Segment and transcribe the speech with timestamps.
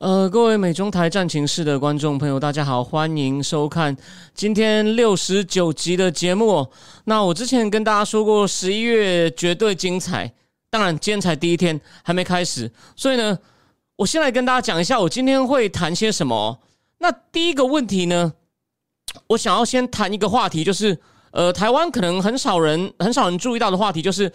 [0.00, 3.96] 呃，各位美中台战情室的观众朋友，大家好，欢迎收看
[4.34, 6.66] 今天六十九集的节目。
[7.04, 10.32] 那我之前跟大家说过，十一月绝对精彩。
[10.68, 13.38] 当然，今天才第一天，还没开始，所以呢，
[13.94, 16.58] 我先来跟大家讲一下，我今天会谈些什么。
[16.98, 18.32] 那第一个问题呢，
[19.28, 20.98] 我想要先谈一个话题，就是
[21.30, 24.32] 呃，台湾可能很少人很少人注意到的话题，就是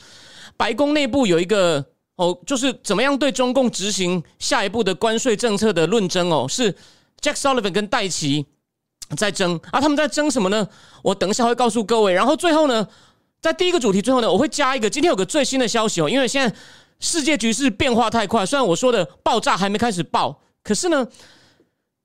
[0.56, 1.86] 白宫内部有一个。
[2.20, 6.70] 哦，就是怎么样对中共执行下一步的关税政策的论争哦，是
[7.22, 8.46] Jack Sullivan 跟戴奇
[9.16, 10.68] 在争啊，他们在争什么呢？
[11.02, 12.12] 我等一下会告诉各位。
[12.12, 12.86] 然后最后呢，
[13.40, 16.54] 在第一个主题最后呢，我会加一个，今天有个最新的消息哦，因为现在
[17.00, 21.08] 世界局势变化太快，虽然我说的爆炸还没开始爆，可是呢，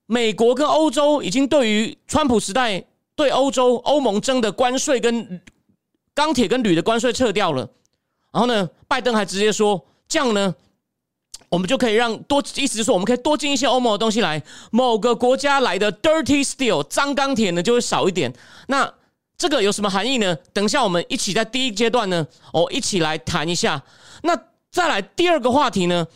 [0.07, 2.85] 美国跟欧洲已经对于川普时代
[3.17, 5.43] 对欧洲欧盟征的关税跟
[6.15, 7.69] 钢铁跟铝的关税撤掉了，
[8.31, 9.85] 然后呢，拜登还直接说。
[10.15, 10.55] 这样呢，
[11.49, 14.41] 我们就可以让多，意思是说，我们可以多进一些欧盟的东西来，
[14.71, 18.33] 某个国家来的 dirty steel 脏钢铁呢就会少一点。
[18.69, 18.89] 那
[19.37, 20.37] 这个有什么含义呢？
[20.53, 23.83] 等一下我们一起在第一阶段呢，哦，一起来谈一下。
[24.23, 24.39] 那
[24.71, 26.07] 再来第二个话题呢，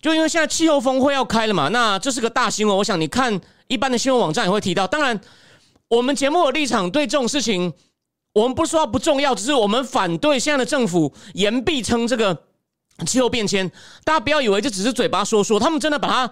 [0.00, 2.74] 就因为现在气候峰会要开了嘛，那这是个大新闻。
[2.78, 4.86] 我想你看一般的新闻网站也会提到。
[4.86, 5.20] 当然，
[5.88, 7.74] 我们节目的立场对这种事情，
[8.32, 12.47] 我们不是说不重要，只是我们反对现在的政府言必称这个。
[13.06, 13.70] 气候变迁，
[14.02, 16.30] 大家不要以为这只是嘴巴说说，他们真的把它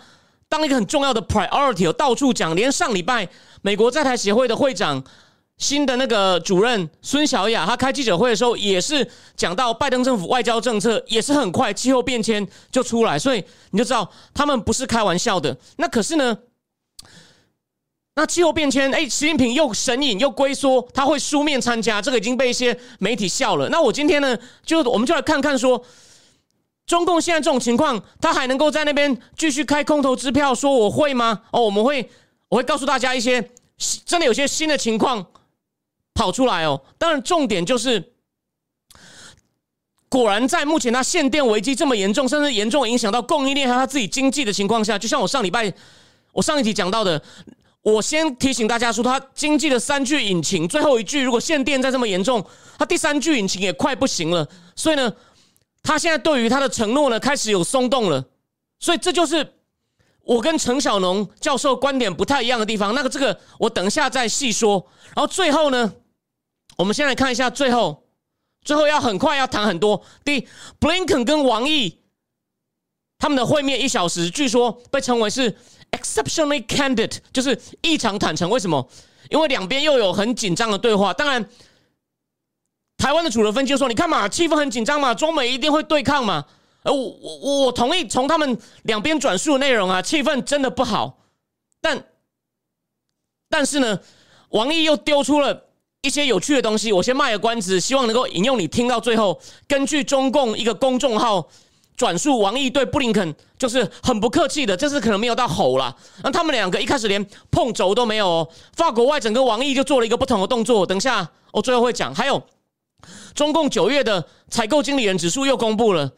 [0.49, 2.57] 当一个很重要的 priority，到处讲。
[2.57, 3.29] 连上礼拜
[3.63, 5.03] 美国在台协会的会长
[5.59, 15.57] 新的那个主任孙小雅，他开记者会的时候也是讲到拜登政府外交政策也是很快气候变迁就出来，所以你就知道他们不是开玩笑的。
[15.77, 16.37] 那可是呢，
[18.17, 23.69] 那气候变迁，哎，习近平又神隐又龟缩，他会书面参加，这个已经被一些媒体笑了。
[23.69, 25.81] 那我今天呢，就我们就来看看说。
[26.87, 31.43] 中共现在这种情况，他还能够在那边继续开空头支票，说我会吗？
[31.51, 32.09] 哦，我们会，
[32.49, 33.51] 我会告诉大家一些
[34.05, 35.27] 真的有些新的情况
[36.15, 36.81] 跑出来哦。
[36.97, 38.13] 当然，重点就是，
[40.09, 45.73] 果然在目前他限电危机这么严重，甚至严重影响到供应链和他自己经济的情况下，就像我上礼拜
[46.31, 47.21] 我上一集讲到的，
[47.83, 52.47] 我先提醒大家说，他经济的三句引擎最后一句，如果限电再这么严重，
[52.79, 54.49] 他第三句引擎也快不行了。
[54.77, 55.13] 所以呢。
[55.87, 58.25] 他现在对于他的承诺呢，开始有松动了，
[58.81, 59.55] 所以这就是
[60.23, 62.93] 我跟陈小农教授观点不太一样的地方。
[62.93, 64.85] 那个这个我等一下再细说。
[65.15, 65.95] 然后最后呢，
[66.77, 68.03] 我们先来看一下最后，
[68.63, 70.03] 最后要很快要谈很多。
[70.25, 70.49] 第一，
[70.81, 72.01] 布林肯跟王毅
[73.17, 75.57] 他们的会面一小时，据说被称为是
[75.93, 78.51] exceptionally candid，就是异常坦诚。
[78.51, 78.89] 为什么？
[79.31, 81.15] 因为两边又有很紧张的对话。
[81.15, 81.49] 当然。
[82.99, 86.45] 台湾的主流分析说：“你看嘛，气氛很紧张嘛，中美一定会对抗嘛。”
[86.83, 91.19] 呃，我我我同意，从他们两边转述的内容啊，气氛真的不好。
[91.81, 92.05] 但
[93.51, 93.99] 但是呢，
[94.51, 95.65] 王毅又丢出了
[96.03, 99.41] 一些有趣的东西，我先卖个关子，希望能够引用你听到最后。
[99.67, 101.49] 根据中共一个公众号
[101.97, 105.95] 转述，王毅对布林肯就是很不客气的，这次可能没有到吼了。
[106.23, 108.49] 那他们两个一开始连碰轴都没有哦。
[108.75, 112.15] 法国外整个王毅就做了一个不同的动作，等下我最后会讲。
[112.15, 112.41] 还有。
[113.35, 116.11] 中共九月的采购经理人指数又公布了，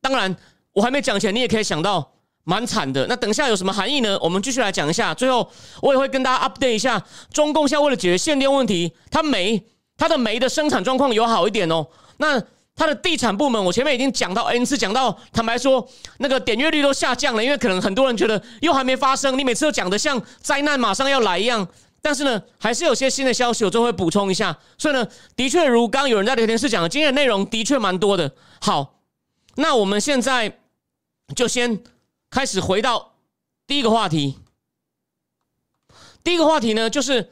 [0.00, 0.34] 当然
[0.72, 2.12] 我还没讲前，你也可以想到
[2.44, 3.06] 蛮惨的。
[3.08, 4.18] 那等下有什么含义呢？
[4.20, 5.14] 我们继续来讲一下。
[5.14, 7.02] 最后我也会跟大家 update 一下，
[7.32, 9.64] 中共现在为了解决限电问题，它煤
[9.96, 11.86] 它的煤的生产状况有好一点哦。
[12.18, 12.42] 那
[12.74, 15.88] 它的地产部门，我前面已经讲到 n 次，讲到坦白说，
[16.18, 21.66] 那个点阅率都下降了，因为可能很多人觉得又还没发生，你每次都讲的像灾难马上要来一样。
[22.06, 24.56] 但是呢，还是有些新的消息，我就会补充一下。
[24.78, 25.04] 所以呢，
[25.34, 28.32] 的确如刚有人在聊天室讲的，今天的内容的确蛮多的。
[28.60, 29.00] 好，
[29.56, 30.60] 那我们现在
[31.34, 31.82] 就先
[32.30, 33.14] 开始回到
[33.66, 34.38] 第一个话题。
[36.22, 37.28] 第一个话题呢，就是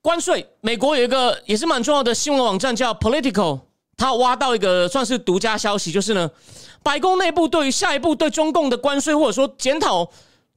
[0.00, 0.48] 关税。
[0.60, 3.62] 美国有一个也是蛮重要的新闻网站叫 Political，
[3.96, 6.30] 他挖到一个算是独家消息，就是呢，
[6.84, 10.08] 白宫内部对于下一步对中共的关税或者说检讨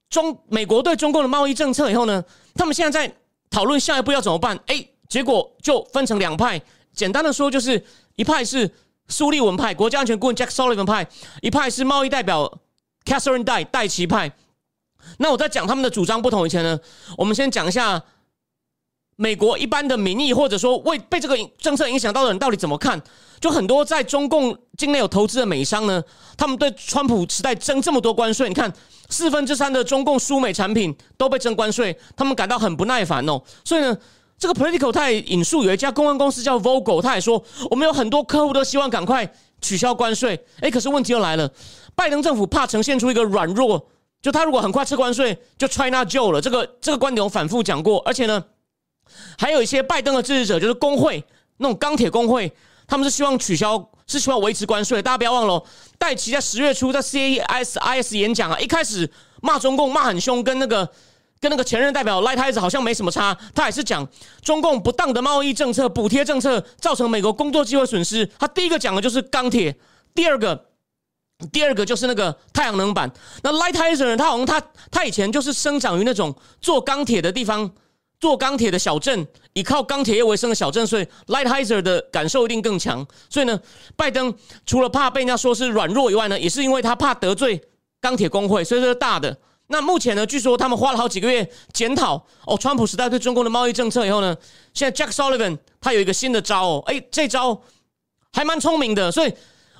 [0.09, 2.23] 中美国对中共的贸易政策以后呢。
[2.55, 3.15] 他们现在在
[3.49, 4.59] 讨论下一步要怎么办？
[4.65, 6.61] 哎，结果就分成两派。
[6.93, 7.81] 简单的说，就是
[8.15, 8.69] 一派是
[9.07, 11.05] 苏利文派，国家安全顾问 Jack Sullivan 派；
[11.41, 12.59] 一派是贸易代表
[13.05, 14.29] Catherine 戴戴奇派。
[15.19, 16.77] 那我在讲他们的主张不同以前呢，
[17.17, 18.03] 我们先讲一下
[19.21, 23.01] 美国一般的民意，或者说为被这个政策影响到的人到底怎么看。
[23.41, 26.01] 就很多在中共境内有投资的美商呢，
[26.37, 28.71] 他们对川普时代征这么多关税，你看
[29.09, 33.41] 四分之三的中共输美产品都被征关税，他们感到很不耐烦哦。
[33.65, 33.97] 所以呢，
[34.37, 39.29] 这个 Political 他也引述有一家公关公司叫 Vogel，他也说我们有很多客户都希望赶快
[39.61, 40.41] 取消关税。
[40.61, 41.51] 哎，可是问题又来了，
[41.93, 43.89] 拜登政府怕呈现出一个软弱。
[44.21, 48.43] 就他如果很快撤关税，就 China 救了这个这个观点我反复讲过，而且呢，
[49.37, 51.23] 还有一些拜登的支持者，就是工会
[51.57, 52.51] 那种钢铁工会，
[52.87, 55.01] 他们是希望取消，是希望维持关税。
[55.01, 55.63] 大家不要忘了，
[55.97, 59.09] 戴奇在十月初在 CASIS 演讲啊，一开始
[59.41, 60.89] 骂中共骂很凶，跟那个
[61.39, 64.07] 跟那个前任代表赖太子好像没什么差，他也是讲
[64.41, 68.25] 中共不当的贸易政策、补贴政策造成美国工作机会损失。
[68.37, 69.77] 他第一个讲的就是钢铁，
[70.13, 70.65] 第二个。
[71.53, 73.09] 第二个就是那个太阳能板。
[73.43, 74.61] 那 Lightizer 他好像他
[74.91, 77.71] 他以前就是生长于那种做钢铁的地方，
[78.19, 83.05] 做钢铁的小镇，以靠钢铁业为生的小镇，所以 Lighthizer 的感受一定更强。
[83.29, 83.59] 所以呢，
[83.95, 84.33] 拜登
[84.65, 87.61] 除了怕被人家说是软弱以外呢，也是因为他怕得罪
[88.01, 89.37] 钢铁工会，所以这是大的。
[89.67, 94.35] 那目前呢，据说他们花了好几个月检讨哦，川普时代对中共的贸易政策以后呢，
[94.73, 97.61] 现在 Jack Sullivan 他有一个新的招哦，哎，这招
[98.33, 99.33] 还蛮聪明的，所以。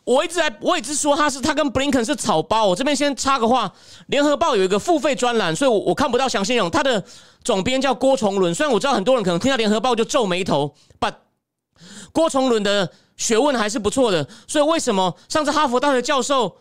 [0.09, 2.65] 我一直在，我一直说他是他跟布林肯是草包。
[2.65, 3.71] 我这边先插个话，
[4.07, 6.67] 联合报有一个付费专栏，所以我我看不到详细内容。
[6.71, 7.03] 他的
[7.43, 11.13] 总编叫郭崇伦，虽然我知道很多人可能听到联合报就皱眉头，but
[12.11, 14.27] 郭崇伦的学问还是不错的。
[14.47, 16.57] 所以为什么上次哈佛大学教授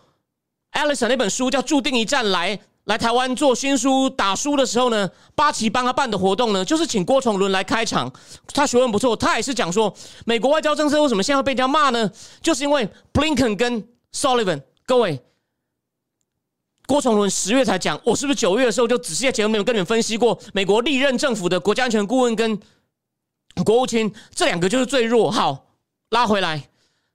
[0.72, 2.60] Alison 那本书叫《注定一战》来？
[2.88, 8.10] 来台湾做新书打书的时候呢，八旗帮他办的活动呢，就是请郭崇伦来开场。
[8.54, 9.94] 他学问不错，他也是讲说，
[10.24, 12.10] 美国外交政策为什么现在被人家骂呢？
[12.40, 14.62] 就是因为 Blinken 跟 Sullivan。
[14.86, 15.22] 各位，
[16.86, 22.58] 郭崇伦十月才讲，我是不是九月的时候就仔细在节目里面跟你们分析过，美国历任政府的国家安全顾问跟
[23.66, 25.30] 国务卿这两个就是最弱。
[25.30, 25.66] 好，
[26.08, 26.70] 拉回来，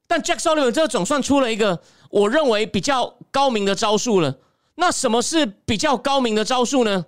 [0.05, 1.81] 但 Jack Sullivan 这总算出了一个
[2.11, 4.37] 我认为比较高明的招数了。
[4.75, 7.05] 那什么是比较高明的招数呢？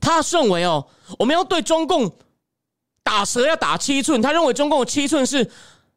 [0.00, 0.86] 他认为哦，
[1.18, 2.14] 我们要对中共
[3.02, 4.20] 打蛇要打七寸。
[4.20, 5.50] 他认为中共的七寸是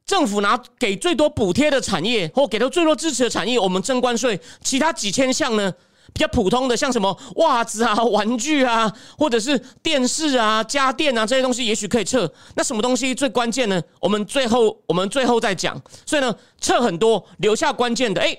[0.06, 4.40] 政府拿给最多补贴的产业或给到最多支持的产业，我们征关税。
[4.62, 5.72] 其他几千项呢，
[6.14, 12.32] 比较普通的，像什么袜子啊、玩具啊，或者是电视啊、家电啊这些东西，也许可以撤。
[12.56, 13.82] 那什么东西最关键呢？
[14.00, 15.80] 我们最后我们最后再讲。
[16.06, 18.22] 所以呢，撤很多，留下关键的。
[18.22, 18.38] 哎，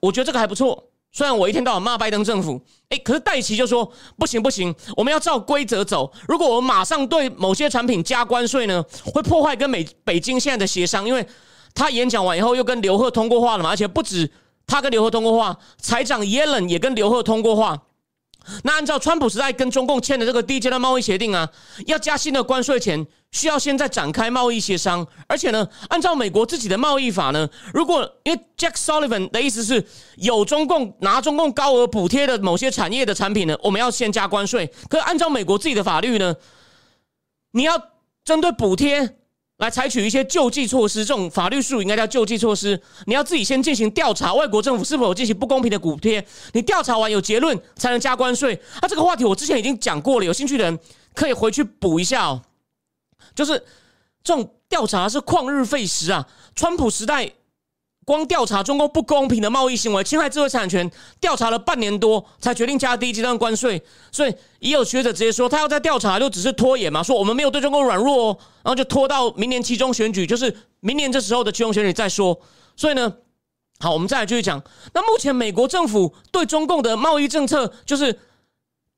[0.00, 0.87] 我觉得这个还不错。
[1.10, 2.60] 虽然我一天到晚骂拜登政府，
[2.90, 6.12] 哎，可是戴奇就说不行不行，我们要照规则走。
[6.28, 11.06] 如果我们马上对某些产品加关税呢，会破坏跟美北京现在的协商。
[11.06, 11.26] 因为
[11.74, 14.30] 他演讲完以后又跟刘鹤通过话了嘛，而且不止
[14.66, 17.76] 他跟刘鹤通过话，财长耶伦也跟刘鹤通过话。
[18.64, 21.48] 那按照川普时代跟中共签的这个第一阶段贸易协定啊，
[21.86, 25.06] 要加新的关税前，需要现在展开贸易协商。
[25.26, 29.84] 而且呢，按照美国自己的贸易法呢，如果因为 Jack Sullivan 的意思是
[30.16, 34.66] 有中共拿中共高额补贴的某些产业的产品呢，我们要先加关税。
[34.88, 36.34] 可是按照美国自己的法律呢，
[37.52, 37.80] 你要
[38.24, 39.16] 针对补贴。
[39.58, 42.80] 来采取一些救济措施，这种法律术语应该叫救济措施。
[43.06, 46.24] 你要自己先进行调查，外国政府是否有进行不公平的补贴？
[46.52, 48.54] 你调查完有结论才能加关税。
[48.80, 50.78] 啊这个话题我之前已经讲过了，有兴趣的人
[51.12, 52.40] 可以回去补一下哦。
[53.34, 53.52] 就是
[54.22, 57.32] 这种调查是旷日费时啊，川普时代。
[58.08, 63.82] 光调查中共不公平的贸易行为、侵害智慧产权，调查了半年多才决定加第一阶段关税。
[64.10, 72.40] 所以也有学者直接说，他要在调查就只是拖延嘛，说我们没有对中共软弱哦，然后就拖到明年期中选举，就是明年这时候的期中选举再说。
[72.74, 73.12] 所以呢，
[73.78, 74.62] 好，我们再来继续讲。
[74.94, 78.18] 那目前美国政府对中共的贸易政策，就是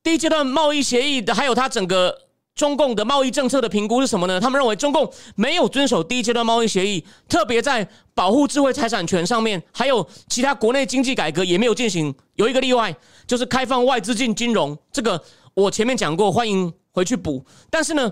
[0.01, 2.30] 第一阶段贸易协议的，还有它整个。
[2.53, 4.39] 中共的贸易政策的评估是什么呢？
[4.39, 12.13] 他们认为中共没有遵守第一阶段贸易协议，特别在保护智慧财产权上面，还有其他国内经济改革也没有进行。
[12.35, 12.93] 有一个例外，
[13.25, 17.43] 就是开放外资进金融，这个我前面讲过，欢迎回去补。
[17.69, 18.11] 但是呢，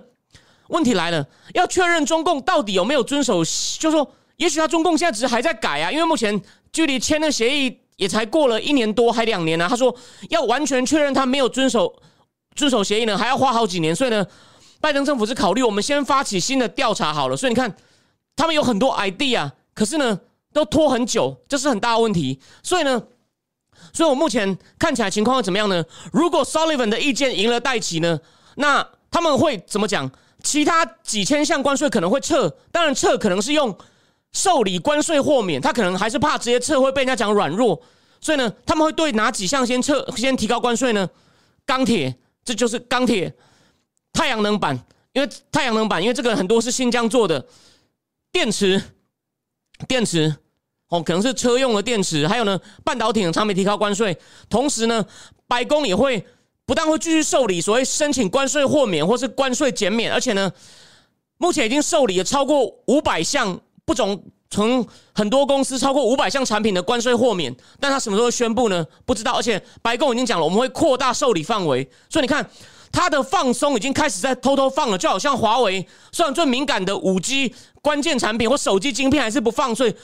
[0.69, 6.41] 问题来了，要确认中共到底有没有遵守，就是说，也许他中共现在只是还在改啊，因为目前
[6.71, 9.67] 距离签的协议也才过了一年多，还两年呢。
[9.69, 9.93] 他说
[10.29, 11.93] 要完全确认他没有遵守。
[12.59, 14.25] 遵守协议呢，还要花好几年，所以呢，
[14.81, 17.37] 拜登政府是考虑我们先发起新的调查好了。
[17.37, 17.73] 所以你看，
[18.35, 20.19] 他们有很多 idea，可是呢，
[20.51, 22.39] 都拖很久，这是很大的问题。
[22.61, 23.01] 所以呢，
[23.93, 25.81] 所以我目前看起来情况会怎么样呢？
[26.11, 28.19] 如果 Sullivan 的意见赢了戴奇呢，
[28.55, 30.11] 那他们会怎么讲？
[30.43, 33.77] 其他几千项关税可能会撤，当然撤可能是用
[34.31, 37.81] 受理关税豁免，他可能还是怕直接撤会被人家讲软弱。
[38.21, 41.09] 所以呢，他们会对哪几项先撤先提高关税呢？
[41.65, 43.29] 钢铁，这就是钢铁；
[44.13, 44.77] 太阳能板，
[45.13, 47.39] 因为太阳能板，因为这个很多是新疆做的；
[48.31, 48.81] 电池，
[49.87, 50.35] 电池，
[50.87, 54.17] 哦，可能是车用的电池；还有呢，半导体常没提高关税。
[54.49, 55.05] 同时呢，
[55.47, 56.25] 白宫也会
[56.65, 60.51] 不但会继续受理所谓申请关税豁免或是关税减免，而且呢，
[61.37, 64.23] 目前已经受理了超过五百项不种。
[64.51, 68.83] 从很多公司超过五百项产品的关税豁免，但他什么时候宣布呢？
[69.05, 69.33] 不知道。
[69.33, 71.87] 而且白宫已经讲了，我们会扩大受理范围。
[72.09, 72.49] 所以你看，
[72.91, 77.53] 它的放松已经开始在偷偷放了，就好像华为，虽然最敏感的五 G
[77.83, 79.75] 关键产品或手机晶片还是不放。
[79.75, 79.95] 所以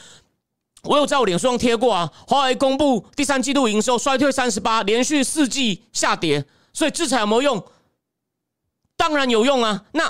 [0.84, 6.46] 我有在我脸书上贴过啊，华为公布第三季度营收衰退三十八，连续四季下跌。
[6.72, 7.64] 所以制裁有没有用？
[8.96, 9.86] 当然有用啊。
[9.94, 10.06] 那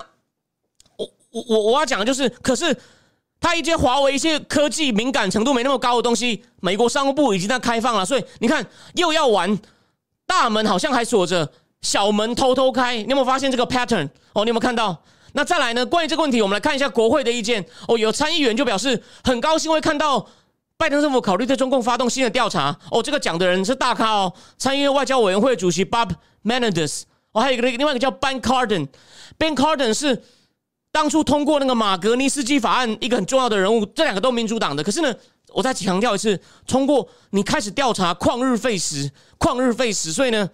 [0.97, 2.77] 我我我我要讲的就是，可是。
[3.45, 9.55] 它一些华为一些科技敏感程度没那么高的东西，美国商务部已经在开放了，所以你看又要玩
[10.25, 11.47] 大门，好像还锁着，
[11.83, 12.95] 小门偷偷开。
[12.95, 14.09] 你有没有发现这个 pattern？
[14.33, 14.99] 哦，你有没有看到？
[15.33, 15.85] 那再来呢？
[15.85, 17.63] 关于这个问题，我们来看一下国会的意见。
[17.87, 20.27] 哦，有参议员就表示很高兴会看到
[20.75, 22.75] 拜登政府考虑对中共发动新的调查。
[22.89, 26.09] 哦，这个讲的人是大咖哦，参议院外交委员会主席 Bob
[26.43, 27.03] Menendez。
[27.31, 30.23] 哦，还有一个另外一个叫 Ben Cardin，Ben Cardin 是。
[30.95, 34.81] 当初通过那个马格尼斯基法案，一个很重要的人物，这两个都民主党的。
[34.81, 35.13] 可是呢，
[35.51, 40.49] 我再强调一次，通过你开始调查旷日费时，旷日费时，所以呢，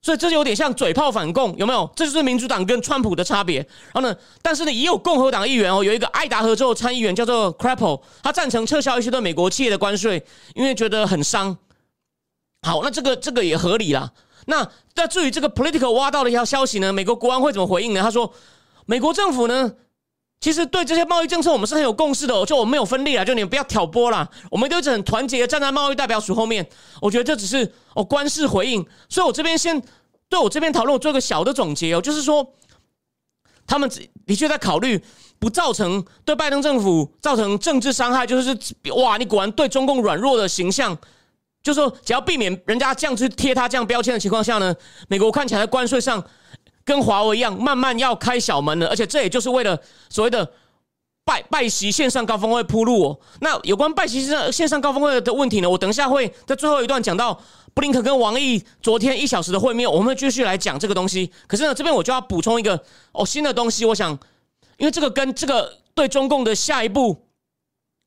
[0.00, 1.90] 所以这就有点像嘴炮反共，有没有？
[1.96, 3.58] 这就是民主党跟川普的差别。
[3.92, 11.58] 然后呢，但是呢，也有共和党议员哦，有一个爱达荷州参议员叫做 Crapple，他赞成撤销一些对美国企业的关税，因为觉得很伤。
[12.62, 14.12] 好，那这个这个也合理啦。
[14.46, 18.00] 那那至于这个 Political 挖到的一条消息呢，美国国安会怎么回应呢？
[18.00, 18.32] 他说。
[18.90, 19.72] 美国政府呢，
[20.40, 22.44] 其实对这些贸易政策，我们是很有共识的。
[22.44, 26.68] 就我们没有分裂啊，就你们不要挑拨啦，我们都一直很团结，站在贸易代表署后面。
[27.00, 29.80] 我觉得这只是哦官事回应，所以我这边先
[30.28, 32.44] 对我这边讨论，我做个小的总结哦，就是说，
[33.64, 33.88] 他们
[34.26, 35.00] 的确在考虑
[35.38, 38.58] 不造成对拜登政府造成政治伤害，就是
[38.96, 40.98] 哇，你果然对中共软弱的形象，
[41.62, 44.74] 就是说只要避免人家这样去贴他这样标签的情况下呢，
[45.06, 46.20] 美国看起来在关税上。
[46.90, 50.50] 跟华为一样，慢慢要开小门了，而且这也就是为了所谓的
[51.24, 53.04] 拜拜席线上高峰会铺路。
[53.04, 53.20] 哦。
[53.40, 55.70] 那有关拜席线上线上高峰会的问题呢？
[55.70, 57.40] 我等一下会在最后一段讲到
[57.74, 61.30] 布林肯跟王毅昨天一小时的会面，我们继续来讲这个东西。
[61.46, 62.82] 可是呢，这边我就要补充一个
[63.12, 64.10] 哦新的东西，我想，
[64.76, 67.24] 因为这个跟这个对中共的下一步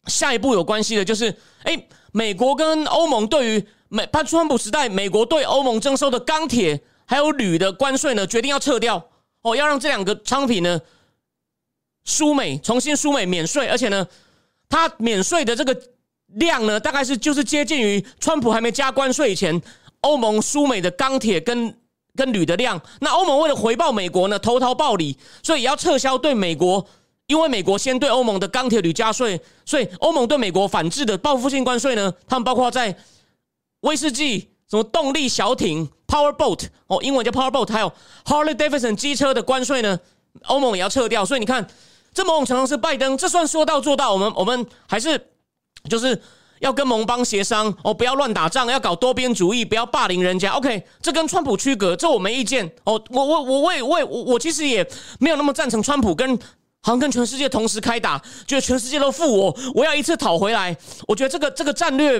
[0.07, 6.83] 下一步有关系的，就是哎，美国跟欧盟对于美潘川普时代美国对欧盟征收的钢铁。
[7.05, 9.09] 还有铝的关税呢，决定要撤掉
[9.41, 10.79] 哦，要让这两个商品呢
[12.05, 14.07] 输美重新输美免税，而且呢，
[14.69, 15.77] 它免税的这个
[16.27, 19.61] 量呢，大概是就是接近于川普还没加关税以前，
[20.01, 21.77] 欧盟输美的钢铁跟
[22.15, 22.81] 跟铝的量。
[23.01, 26.85] 那欧盟为了回报美国呢，投桃报李，所以也要撤销对美国，
[27.27, 32.97] 因为美国先对欧盟的钢铁铝加税，所以欧盟对美国反制的报复性关税呢，他们包括在
[33.81, 34.52] 威士忌。
[34.73, 37.93] 什么动力小艇 （Power Boat） 哦，英文叫 Power Boat，还有
[38.25, 39.99] Harley Davidson 机车的关税呢？
[40.45, 41.23] 欧盟也要撤掉。
[41.23, 41.67] 所以你看，
[42.11, 44.11] 这某种程度是拜登，这算说到做到。
[44.11, 45.27] 我们我们还是
[45.87, 46.19] 就是
[46.57, 50.53] 要跟盟邦协商哦，不要乱打仗，要搞多边主义，不要霸凌人家。
[50.53, 52.99] OK，这跟川普区隔，这我没意见哦。
[53.11, 54.83] 我我我我我我我其实也
[55.19, 56.35] 没有那么赞成川普跟
[56.81, 60.75] 好像跟全世界同时开打，觉得全世界都负我，我要一次讨回来。
[61.07, 62.19] 我觉得这个这个战略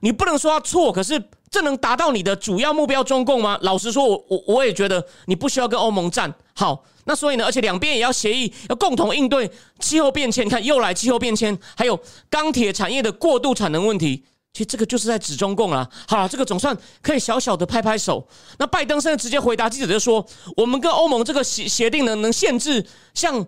[0.00, 1.22] 你不能说他错，可是。
[1.52, 3.58] 这能达到你的主要目标中共吗？
[3.60, 6.32] 老实说，我我我也觉得你不需要跟欧盟战。
[6.54, 10.46] 好，那所以呢，而且两边也要协议，要共同应对气候变迁。
[10.46, 14.24] 你看，又来气候变迁，还有钢铁产业的过度产能问题。
[14.54, 15.86] 其实这个就是在指中共了。
[16.08, 18.26] 好了，这个总算可以小小的拍拍手。
[18.58, 23.46] 那拜登现在直接回答记者就说：“我们跟欧盟这个协协定呢，能限制像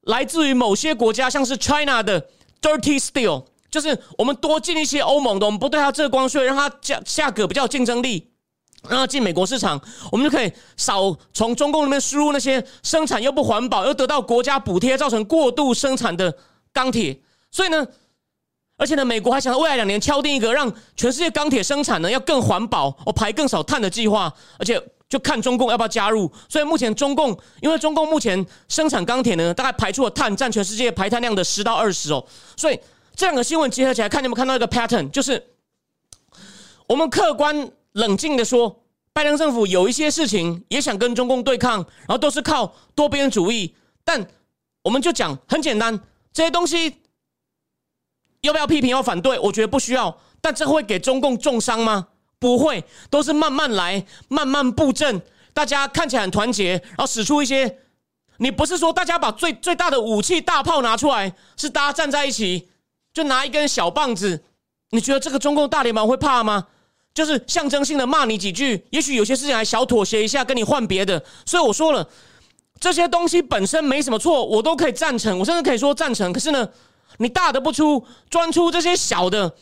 [0.00, 2.26] 来自于某些国家，像是 China 的
[2.60, 8.30] Dirty Steel。”就是我们多进一些欧盟的，我们不对它这个关税，让它价价格比较有竞争力，
[8.88, 9.78] 让它进美国市场，
[10.10, 16.34] 我们就可以少从中共那边输入那些生产又不环保又得到国家补贴，造成过度生产的
[16.72, 17.20] 钢铁。
[17.50, 17.86] 所以呢，
[18.78, 26.32] 而且呢，美国还想未来两年敲定一个让全世界钢铁生产呢要更环保，哦排更少碳的计划，而且就看中共要不要加入。
[26.48, 32.24] 所以目前中共，因为中共目前生产钢铁呢，大概排出的碳占全世界排碳量的十到二十哦，
[32.56, 32.80] 所以。
[33.18, 35.10] 这两个新闻结合起来看，你有没有看到一个 pattern？
[35.10, 35.44] 就是
[36.86, 43.74] 我们客观冷静的说，拜登政府有一些事情也想跟中共对抗，然后都是靠多边主义。
[44.04, 44.24] 但
[44.82, 45.98] 我们就讲很简单，
[46.32, 47.02] 这些东西
[48.42, 49.36] 要不要批评要反对？
[49.40, 50.16] 我觉得不需要。
[50.40, 52.06] 但这会给中共重伤吗？
[52.38, 55.20] 不会，都是慢慢来，慢慢布阵，
[55.52, 57.80] 大家看起来很团结，然后使出一些。
[58.36, 62.68] 你不是说大家把最最大的武器大炮拿出来，是大家站在一起，
[63.18, 64.44] 就拿一根小棒子？
[64.90, 66.68] 你觉得这个中共大联盟会怕吗？
[67.12, 71.24] 就是象征性的骂你几句，也许有些事情还小妥协一下，跟你换别的。
[71.44, 72.08] 所以我说了，
[72.78, 76.32] 这些东西本身没什么错，我都可以赞成，我甚至可以说赞成。
[76.32, 76.68] 可是呢，
[77.16, 79.52] 你大的不出，专出这些小的，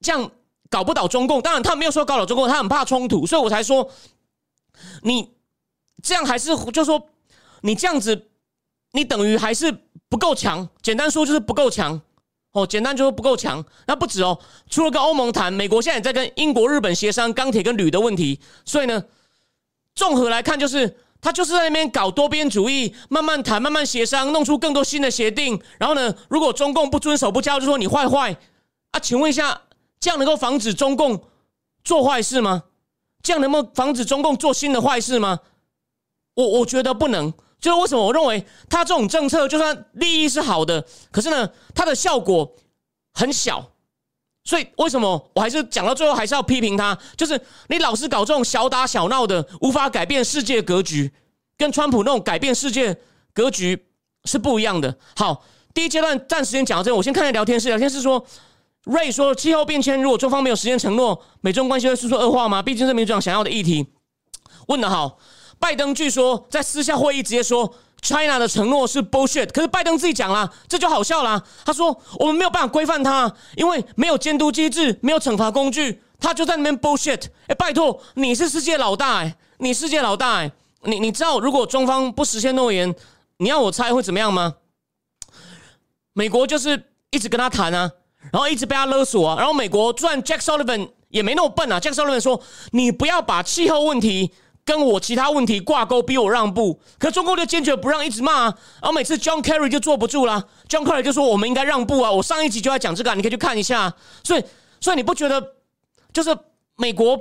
[0.00, 0.30] 这样
[0.68, 1.42] 搞不倒中共。
[1.42, 3.90] 当然，他没有说搞倒中共，他很怕冲突，所以我才说，
[5.02, 5.32] 你
[6.04, 7.08] 这样还是就说，
[7.62, 8.28] 你这样子，
[8.92, 9.76] 你等于还是
[10.08, 10.68] 不够强。
[10.80, 12.00] 简单说就是不够强。
[12.52, 13.64] 哦，简单就是不够强。
[13.86, 14.38] 那不止哦，
[14.68, 18.40] 除了跟欧盟谈，美国现在也在跟英国、日本协商钢铁跟铝的问题。
[18.64, 19.04] 所以呢，
[19.94, 25.60] 综合来看，就是他就是在那边搞多边主义，慢慢谈，慢慢协商，弄出更多新的协定。
[25.78, 28.36] 然后呢，如果中共不遵守、不交，就说你坏坏
[28.90, 28.98] 啊？
[28.98, 29.62] 请问一下，
[30.00, 31.22] 这样能够防止中共
[31.84, 32.64] 做坏事吗？
[33.22, 35.38] 这样能够防止中共做新的坏事吗？
[36.34, 37.32] 我我觉得不能。
[37.60, 42.56] 就是为什么我认为他这种政策就算利益是好的，可是呢，它的效果
[43.12, 43.70] 很小。
[44.42, 46.98] 所以为什么我还是讲到最后还是要批评他？
[47.16, 47.38] 就是
[47.68, 51.12] 你老是搞这种小打小闹的，无法改变世界格局，
[51.58, 52.96] 跟川普那种改变世界
[53.34, 53.86] 格局
[54.24, 54.96] 是不一样的。
[55.14, 57.68] 好，第一阶段暂时先讲到这，我先看下聊天室。
[57.68, 58.24] 聊天室说，
[58.84, 62.62] 瑞说气候变迁如果中方没有时间承诺，美中关系会速速恶化吗？
[62.62, 63.86] 毕竟是民主党想要的议题。
[64.68, 65.18] 问的好。
[65.60, 69.52] 拜登据说在私下会议直接说，China 的承诺是 bullshit。
[69.52, 71.44] 可是拜登自己讲了，这就好笑了。
[71.66, 77.26] 他说我们没有办法规范他，因为没有监督机制，没有惩罚工具，他就在那边 bullshit。
[77.46, 80.50] 哎，拜托，你是世界老大哎，你世界老大哎，
[80.84, 82.92] 你你知道如果中方不实现诺言，
[83.36, 84.54] 你要我猜会怎么样吗？
[86.14, 87.92] 美国就是一直跟他谈啊，
[88.32, 92.40] 然后一直被他勒索啊，然后美国就算 Jack Sullivan 也没那么笨啊，Jack Sullivan 说
[92.70, 94.32] 你不要把气候问题。
[94.70, 98.58] 跟我其他问题挂钩，逼我让步，可中共就坚决不让，一直骂，啊。
[98.80, 103.92] 然后每次 John Kerry 就坐不住了，John Kerry 就说我们应该让步啊，我上一集就在讲这个，你可以去看一下。
[104.22, 104.44] 所以，
[104.80, 105.44] 所以你不觉得
[106.12, 106.38] 就是
[106.76, 107.20] 美国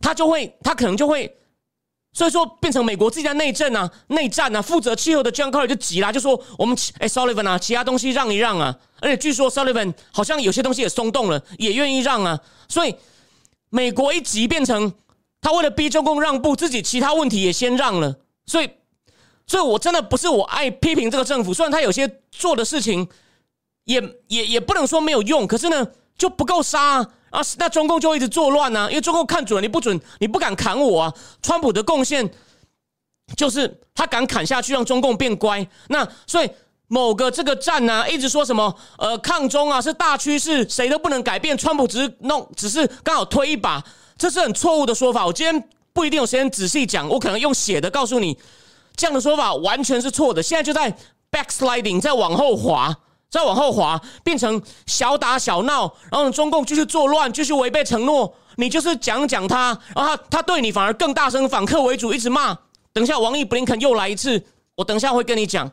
[0.00, 1.36] 他就会，他可能就会，
[2.12, 12.94] 所以说变成美国自己在内政啊，内战啊，负责气候的 John Kerry 就急了，就说我们哎 Sullivan 啊，其他东西让一让啊，而且据说 Sullivan 好像有些东西也松动了，也愿意让啊，所以
[13.70, 14.94] 美国一急变成。
[15.48, 18.68] 他为了逼中共让步，自己其他问题也先让了，所以，
[19.46, 23.08] 所以我真的不是我爱批评这个政府，虽然他有些做的事情
[23.84, 25.86] 也也也不能说没有用，可是呢
[26.18, 26.96] 就不够杀
[27.30, 27.40] 啊！
[27.56, 31.14] 那中共就一直作乱啊，因为中共看准了你不准，你不敢砍我啊！
[31.40, 32.30] 川普的贡献
[33.34, 35.66] 就是他敢砍下去，让中共变乖。
[35.88, 36.50] 那所以
[36.88, 43.82] 某个这个战呢，一直说什么呃抗中啊是大趋势，谁都不能改变，川普只是弄，只是刚好推一把。
[44.18, 45.24] 这是很错误的说法。
[45.24, 48.36] 我今天不一定有时间仔细讲，我可能用写的告诉你，
[48.96, 50.42] 这样的说法完全是错的。
[50.42, 50.92] 现在就在
[51.30, 52.94] backsliding，在往后滑，
[53.30, 58.34] 再往后滑，变成小打小闹，然后中共继续作乱，继续违背承诺。
[58.56, 62.58] 你就是讲讲他，然后他他对你反而更大声，反客为主，一直骂。
[62.92, 64.42] 等一下，王毅布林肯又来一次，
[64.74, 65.70] 我等一下会跟你讲，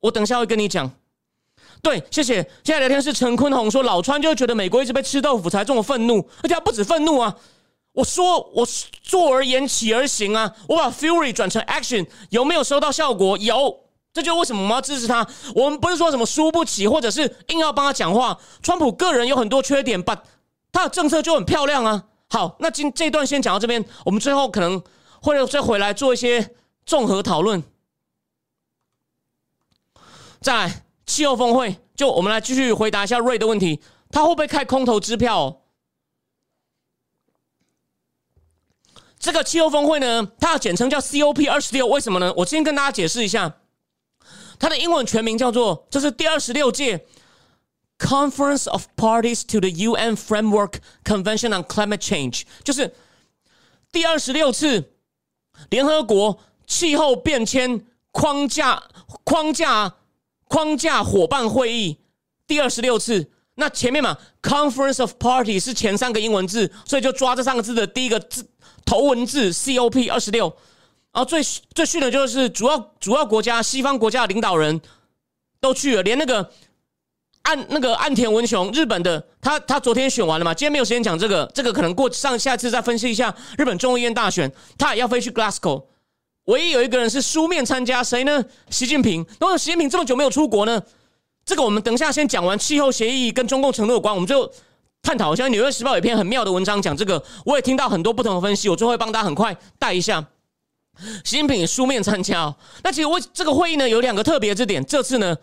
[0.00, 0.90] 我等一下会跟你讲。
[1.80, 2.42] 对，谢谢。
[2.64, 7.32] 现在聊天是陈坤宏说，老川就觉得美国一直被吃豆腐，才这么愤怒，而且他不止愤怒啊。
[7.98, 8.64] 我说我
[9.02, 10.54] 坐而言起而行啊！
[10.68, 13.36] 我把 fury 转成 action，有没有收到效果？
[13.38, 13.76] 有，
[14.12, 15.26] 这就是为什么我们要支持他。
[15.52, 18.38] 我们不是说什么输不起，或者是硬要帮他讲话。
[18.62, 20.22] 川普个人有很多缺点但
[20.70, 22.04] 他的政策就很漂亮啊。
[22.28, 24.80] 好，那今这段先讲到这边，我们最后可能
[25.20, 26.54] 会再回来做一些
[26.86, 27.64] 综合讨论。
[30.40, 33.80] 再来气候峰会，就我们来继续回答一下瑞的问题，
[34.12, 35.62] 他会不会开空头支票？
[39.28, 42.32] 这个气候峰会呢，它的简称叫 COP 二十六，为什么呢？
[42.34, 43.56] 我先跟大家解释一下，
[44.58, 47.04] 它的英文全名叫做，这是第二十六届
[47.98, 52.94] Conference of Parties to the UN Framework Convention on Climate Change，就是
[53.92, 54.94] 第二十六次
[55.68, 58.82] 联合国气候变迁框架
[59.24, 59.96] 框架
[60.44, 61.98] 框架伙伴会议，
[62.46, 63.30] 第二十六次。
[63.58, 68.46] 那前面嘛，Conference of Parties 是前三个英文字，所以就抓这三个字的第一个字。
[68.86, 70.46] 头文字 COP 二十六，
[71.12, 71.42] 然后最
[71.74, 74.80] 最逊的就是主要主要国家西方国家的领导人
[75.60, 76.50] 都去了，连那个
[77.42, 85.84] 岸那个岸田文雄日本的他他昨天选完了嘛，今天没有时间讲这个，这个可能过上下次再分析一下日本众议院大选，他也要飞去 Glasgow，
[86.44, 88.42] 唯一有一个人是书面参加，谁呢？
[88.70, 89.22] 习近平。
[89.22, 90.82] 为什么习近平这么久没有出国呢？
[91.48, 94.52] 这个我们等一下先讲完气候协议跟中共承诺有关，我们就
[95.00, 95.34] 探讨。
[95.34, 100.22] 像《纽约时报》有一篇很妙的文章讲这个，我也听到很多不同的分析，我最后会帮大家很快带一下。
[101.24, 105.34] 习近平书面参加，那其实我这个会议呢有两个特别之点，这次呢，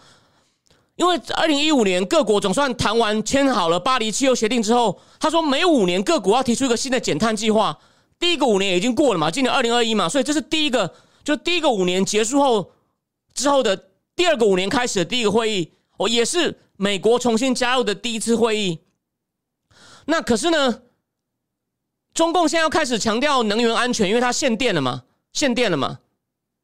[0.95, 7.75] 因为二零一五年各国总算谈完签好了巴黎气候协定之后，他说每五年各国要提出一个新的减碳计划。
[8.19, 12.71] 第一个五年已经过了嘛，今年二零二一嘛，所以这是第一个，就第一个五年结束后
[13.33, 13.75] 之后的
[14.15, 18.79] 第二个五年开始的第一个会议，哦，也是美国重新加入的第一次会议。
[20.05, 20.81] 那可是呢，
[22.13, 25.03] 中共现在要开始强调能源安全，因为它限电了嘛。
[25.33, 25.99] 限电了嘛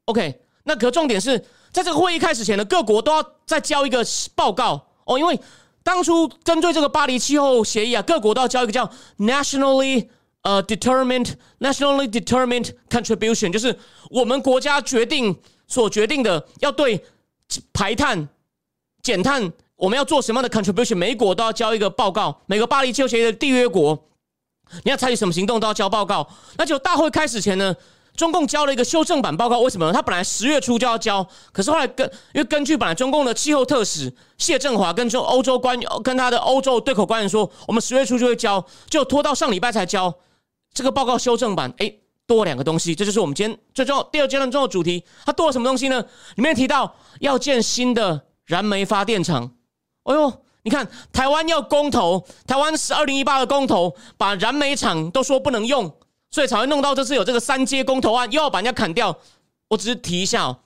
[0.06, 1.38] ？OK，那可重点是
[1.70, 4.02] 在这个会议开始前呢，各国都要再交一个
[4.34, 5.38] 报告哦，因为
[5.82, 10.08] 当初针对这个巴黎气候协议啊，各国都要交一个叫 nationally
[10.40, 17.04] 呃 determined nationally determined contribution，就是我们国家决定所决定的要对
[17.74, 18.26] 排碳
[19.02, 24.08] 减碳，我们要做什么样的 contribution，每国都要交一个报告，每个巴黎气候协议的缔约国
[24.84, 26.26] 你要采取什么行动都要交报告。
[26.56, 27.74] 那就大会开始前呢？
[28.14, 29.90] 中共交了一个修正版报告，为什么？
[29.90, 40.14] 他本来十月初就要交，可是后来根因为根据本来中共的气候特使谢振华跟中欧洲官跟他的欧洲对口官员说，我们十月初就会交，就拖到上礼拜才交
[40.74, 41.72] 这个报告修正版。
[41.78, 41.90] 哎，
[42.26, 45.02] 多两个东西，这就是我们今天最重要第二阶段重要主题。
[45.24, 46.04] 它多了什么东西呢？
[46.36, 49.54] 里面提到要建新的燃煤发电厂。
[50.04, 55.94] 哎呦，你看台湾要公投，台湾是二零一八的公投，把燃煤厂都说不能用。
[56.30, 59.14] 所以才会弄到这次有这个三阶公投案，又要把人家砍掉。
[59.68, 60.58] 我只是提一下哦，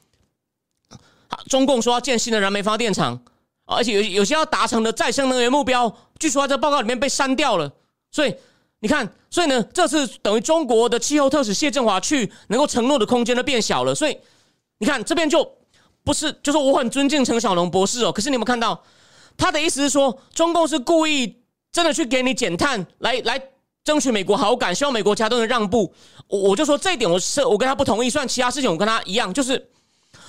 [1.49, 3.21] 中共说要建新的燃煤发电厂，
[3.65, 7.73] 而且有有些要达成的再生能源目标，据说在报告里面被删掉了。
[8.13, 8.33] 所以
[8.79, 13.93] 你看，所以呢，这次等于中国的气候特使谢振华去，能够承诺的空间都变小了。
[13.93, 14.17] 所以
[14.79, 15.45] 你看这边就
[16.07, 18.11] 不是，就是我很尊敬陈小龙博士哦。
[18.11, 18.81] 可是你有没有看到
[19.37, 23.43] 他的意思是说，中共是故意真的去给你减碳，来来。
[23.87, 25.95] 争取美国好感，希望美国其他都能让步。
[26.27, 28.11] 我我就说这一点，我是我跟他不同意。
[28.11, 29.71] 虽然其他事情我跟他一样，就是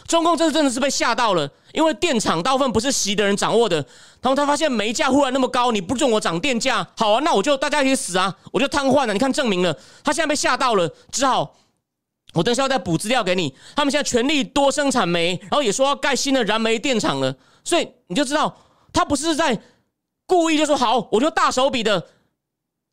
[0.05, 3.77] 中共这次真的是被吓到了，因为电厂大部分不是习的人掌握的。
[4.21, 9.13] 然后他发现煤价忽然那么高，你不准我涨电价，好啊，那我就大家一起死啊，我就瘫痪了。
[9.13, 11.55] 你看证明了，他现在被吓到了，只好
[12.37, 13.53] 我等下要再补资料给你。
[13.75, 17.35] 他们现在全力多生产煤，然后也说要盖新的燃煤电厂了。
[17.63, 18.55] 所以你就知道，
[18.93, 19.59] 他不是在
[20.25, 22.07] 故意就说好，我就大手笔的。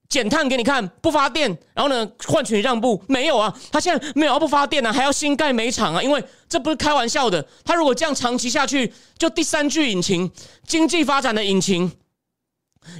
[0.06, 3.02] 减碳给你看，不发电，然后呢换取让步？
[3.08, 7.44] 没有啊，他现在没有要不发电啊，还要新盖煤厂啊，因为这不是开玩笑的。
[7.64, 10.30] 他如果这样长期下去，就第三具引擎，
[10.66, 11.90] 经济发展的引擎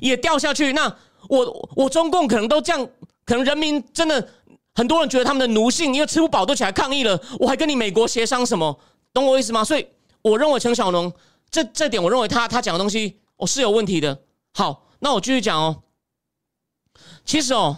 [0.01, 0.73] 也掉下去。
[0.73, 0.93] 那
[1.29, 2.89] 我我中共可能都这样，
[3.27, 4.27] 可能人民真的
[4.75, 7.21] 很多人觉得他们的奴性，因为吃不饱都起来抗议了。
[7.39, 8.81] 我还跟你美国协商什么？
[9.13, 9.63] 懂我意思吗？
[9.65, 9.87] 所以
[10.23, 11.13] 我认为陈小龙
[11.51, 14.23] 这这点，我认为他他讲的东西我是有问题的。
[14.53, 15.83] 好，那我继续讲哦。
[17.25, 17.77] 其实哦，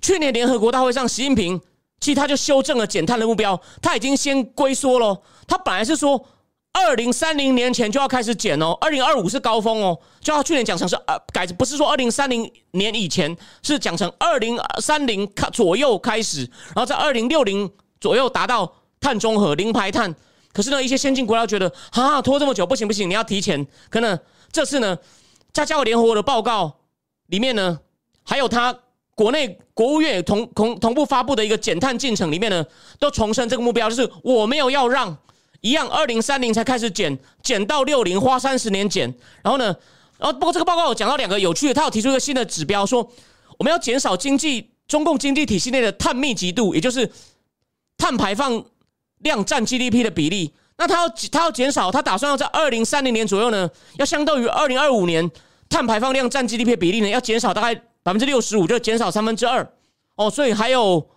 [0.00, 1.60] 去年联合国大会上，习近平
[2.00, 5.22] 其实他就修正了减碳的目标，他已经先龟缩了。
[5.46, 6.26] 他本来是说
[6.72, 16.40] 二零三零年前就要开始减哦，二零二五是高峰哦，就要去年讲成是呃改，不是说二零三零年以前，是讲成二零三零开左右开始，
[16.74, 20.14] 然后在二零六零左右达到碳中和零排碳。
[20.52, 23.66] 可是呢，一些先进国家觉得啊拖这么久不行不行，你要提前。
[23.88, 24.18] 可能
[24.50, 24.98] 这次呢，
[25.52, 26.80] 在加入联合国的报告
[27.26, 27.78] 里面呢。
[28.24, 28.72] 还有他
[29.16, 32.64] 国内国务院同同同步发布的一个减碳进程里面呢，
[33.00, 35.18] 都重申这个目标，就是我没有要让
[35.62, 39.12] 一样，二零三零才开始减，减到六零花三十年减。
[39.42, 39.74] 然后呢，
[40.18, 43.10] 然后不过这个报告有讲到两个有趣的，他有提出一个新的指标，说
[43.58, 47.10] 我们要减少经济中共经济体系内的碳密集度，也就是
[47.96, 48.62] 碳排放
[49.20, 50.52] 量占 GDP 的比例。
[50.76, 55.30] 那他要他要减少，他打算要在二零三零年左右呢，要相当于二零二五年
[55.68, 57.82] 碳排放量占 GDP 的比例呢，要减少大概。
[58.04, 59.64] 百分之六十五就减少三分之二
[60.16, 61.08] 哦，所以还有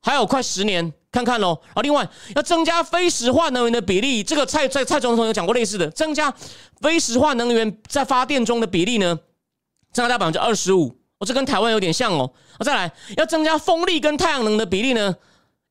[0.00, 1.58] 还有快十年看看喽。
[1.66, 6.32] 然后另外要增加非石化能源的比例，这个蔡蔡蔡总统有讲过类似的，增加
[6.80, 9.18] 非石化能源在发电中的比例呢，
[9.92, 10.96] 增加到百分之二十五。
[11.18, 12.32] 哦，这跟台湾有点像哦。
[12.64, 15.16] 再来要增加风力跟太阳能的比例呢，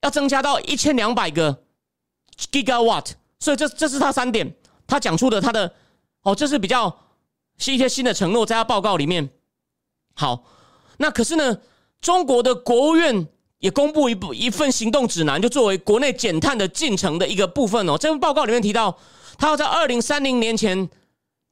[0.02, 1.64] 要增加到一千两百个
[2.52, 3.12] gigawatt。
[3.40, 4.54] 所以这这是他三点，
[4.86, 5.74] 他讲出的他的
[6.24, 6.96] 哦，这是比较
[7.58, 9.30] 是一些新的承诺，在他报告里面
[10.14, 10.44] 好。
[10.98, 11.58] 那可是呢，
[12.02, 13.28] 中国的国务院
[13.60, 17.98] 也公布一部一份行动指南，就作为国内减碳的进程的一个部分哦。
[17.98, 18.98] 这份报告里面提到，
[19.38, 20.90] 它要在二零三零年前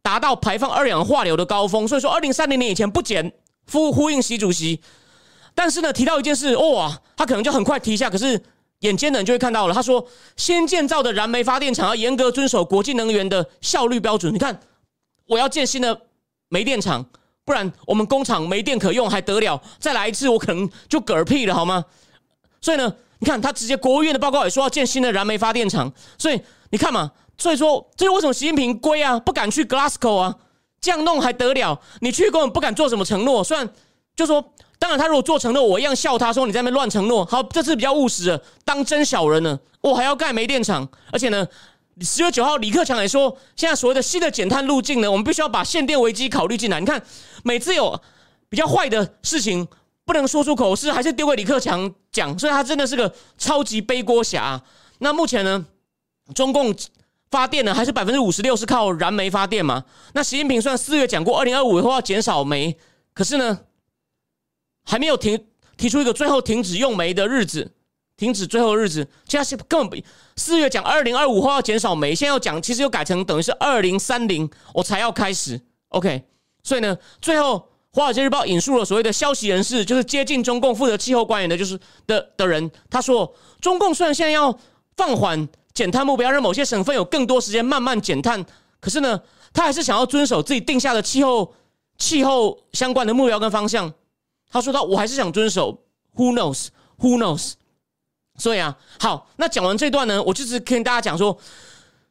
[0.01, 3.31] 达到排放二氧化硫的高峰，所以说二零三零年以前不减，
[3.71, 4.81] 呼呼应习主席。
[5.53, 8.41] 但是呢，提到一件事，哇，他可能就很快提一下，可是
[8.79, 9.73] 眼尖的人就会看到了。
[9.73, 14.33] 他说，先建造的燃煤发电厂要严格遵守国际能源的效率标准。
[14.33, 14.61] 你看，
[15.25, 16.03] 我要建新的
[16.47, 17.05] 煤电厂。
[17.47, 19.59] 不然我们工厂没电可用还得了？
[19.79, 21.85] 再来一次我可能就嗝屁了，好吗？
[22.59, 30.35] 所以呢，你看他直接国务院的报告也说要建新的燃煤发电厂，所以你看嘛，所以说这是为什么习近平归啊不敢去 Glasgow 啊，
[30.81, 31.79] 这样弄还得了？
[32.01, 33.69] 你去根本不敢做什么承诺，虽然
[34.13, 34.53] 就说。
[34.79, 37.25] 当然，他如果做承诺，我一样笑他说你在那边乱承诺。
[37.25, 39.59] 好，这次比较务实，当真小人呢？
[39.81, 41.47] 我还要盖煤电厂，而且呢，
[42.01, 46.79] 十月九号李克强也说，现在所谓的新的减碳路径呢，我们必须要把限电危机考虑进来。
[46.79, 47.01] 你看，
[47.43, 47.99] 每次有
[48.49, 49.67] 比较坏的事情
[50.05, 54.61] 不能说出口，是还是丢给李克强讲，所以他真的是个超级背锅侠。
[54.99, 55.65] 那目前呢，
[56.35, 56.75] 中共
[57.31, 59.83] 发电呢还是百分之五十六是靠燃煤发电嘛？
[60.13, 62.77] 那习近平虽然四月讲过二零二五以后要减少煤，
[63.13, 63.59] 可是呢？
[64.89, 67.73] 还没有停提出一个最后停止用煤的日子，
[68.17, 70.03] 停止最后日子，现在是根本
[70.35, 76.23] 四月讲二零二五后要减少煤，现在要讲其实又改成等于是二零三零我才要开始，OK，
[76.63, 77.55] 所以呢，最后
[77.93, 84.57] 《华尔街日报》引述了所谓的消息人士，就是接近中共负责气候官员的，就是的的人，他说，中共虽然现在要
[84.95, 88.43] 放缓减碳目标，让某些省份有更多时间慢慢减碳，
[88.79, 89.21] 可是呢，
[89.53, 91.53] 他还是想要遵守自己定下的气候
[91.99, 93.93] 气候相关的目标跟方向。
[94.49, 95.83] 他说：“到我还是想遵守
[96.15, 96.67] ，Who knows?
[96.99, 97.53] Who knows?
[98.37, 101.37] 所以啊，好，那讲完这段呢，我就是跟大家讲说，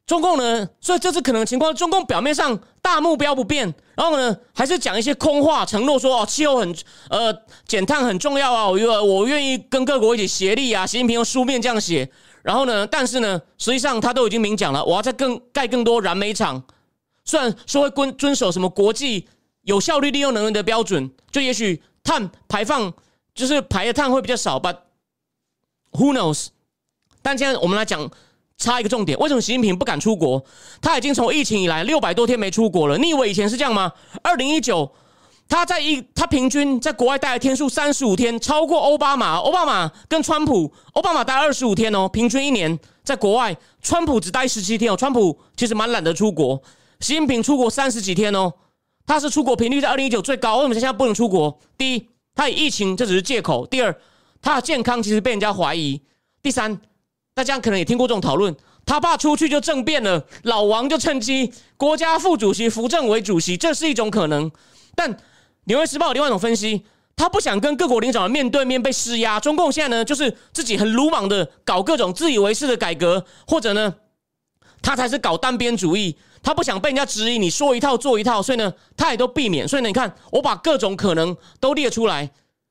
[0.07, 6.77] 中共呢，所以这次可能情况，中共表面上大目标不变，然后呢，还是讲一些空话，承诺说哦，气候很
[7.11, 7.33] 呃
[7.67, 10.87] 减碳很重要啊，我愿我愿意跟各国一起协力啊。
[10.87, 12.11] 习近平用书面这样写，
[12.43, 16.63] 然后呢，但是呢，实际上他都已经明讲了，我要再更盖更多燃煤厂，
[17.25, 19.29] 虽然说会遵遵守什么国际
[19.63, 22.95] 有效率利用能源的标准，就也许。”碳排放
[23.35, 24.77] 就是排的碳会比较少，But
[25.97, 26.49] who knows？
[27.23, 28.09] 但现在我们来讲，
[28.57, 30.45] 差一个重点，为什么习近平不敢出国？
[30.81, 32.97] 他已经从疫情以来六百多天没出国了。
[32.97, 33.93] 你以为以前是这样吗？
[34.23, 34.91] 二零一九，
[35.49, 39.35] 他在一他平均在国外待的天数三十五天，超过奥巴马。
[39.37, 44.97] 奥巴马跟川普，奥巴马待二十五天哦，平均一年在国外，川普只待十七天哦。
[44.97, 46.63] 川普其实蛮懒得出国，
[47.01, 48.53] 习近平出国三十几天哦。
[49.07, 51.61] 他是出国频率在二零一九最高，为什么现在不能出国？
[51.79, 53.97] 第一，他以疫情这只是借口；第二，
[54.47, 56.01] 他的健康其实被人家怀疑；
[56.41, 56.81] 第三，
[57.35, 58.55] 大家可能也听过这种讨论，
[58.85, 64.49] 他怕出去就政变了，老王就趁机国家副主席扶正为主席，这是一种可能。
[64.95, 65.13] 但
[65.65, 66.85] 《纽约时报》有另外一种分析，
[67.17, 69.41] 他不想跟各国领导人面对面被施压。
[69.41, 73.97] 中共现在呢，就是自己很鲁莽的搞各种自以为是的改革，或者呢，
[74.81, 76.17] 他才是搞单边主义。
[76.41, 79.67] 他不想被人家质疑，你说一套做一套，所以呢，他也都避免。
[79.67, 82.31] 所以呢，你看，我把各种可能都列出来，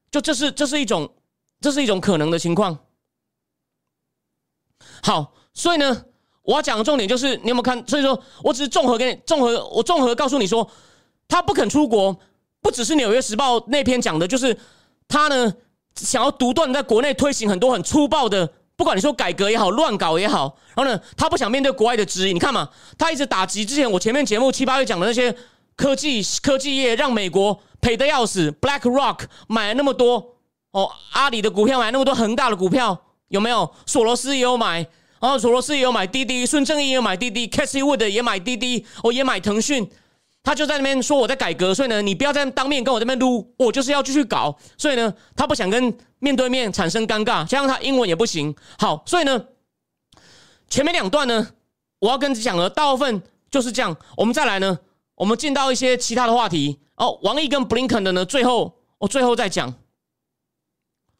[0.10, 1.12] 就这是这是一种，
[1.66, 2.78] 这是一种可能的情况。
[5.02, 6.06] 好，所以呢，
[6.44, 7.84] 我要讲的重点就是，你有没有看？
[7.88, 10.70] 所以说我只是综合给你综合，我综合告诉你说，
[11.28, 12.16] 他不肯出国，
[12.62, 14.56] 不只是《纽约时报》那篇讲的，就是
[15.08, 15.52] 他呢
[15.96, 18.48] 想要独断在国内推行很多很粗暴的。
[18.76, 22.34] 不管你说改革也好，乱搞也好，然后呢，他不想面对国外的质疑。
[22.34, 25.36] 你看嘛，他一直打击之前我前面节目七八月讲的那些
[25.76, 28.52] 科技科技业，让美国赔的要死。
[28.52, 30.35] Black Rock 买了那么多
[30.76, 33.74] 哦，阿里的股票买那么多，恒大的股票有没有？
[33.86, 34.86] 索罗斯也有买，
[35.22, 39.90] 然后索罗斯也有买滴滴，孙正义也有买滴滴，Casey Wood 也买滴滴，我也买腾讯。
[40.44, 44.54] 他就在那边说我在改革，所以呢，你不要在当面跟我这边撸，我就是要继续搞。
[44.78, 48.54] 所以呢，他不想跟面对面产生尴尬，加上他英文也不行。
[48.78, 49.46] 好，所以呢，
[50.70, 51.48] 前面两段呢，
[52.00, 53.96] 我要跟你讲的大部分就是这样。
[54.18, 54.78] 我们再来呢，
[55.16, 56.82] 我们进到一些其他的话题。
[56.98, 59.74] 哦，王毅跟布林肯的呢，最后我最后再讲。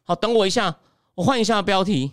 [0.08, 0.78] 好，等我一下，
[1.16, 2.12] 我换一下标题。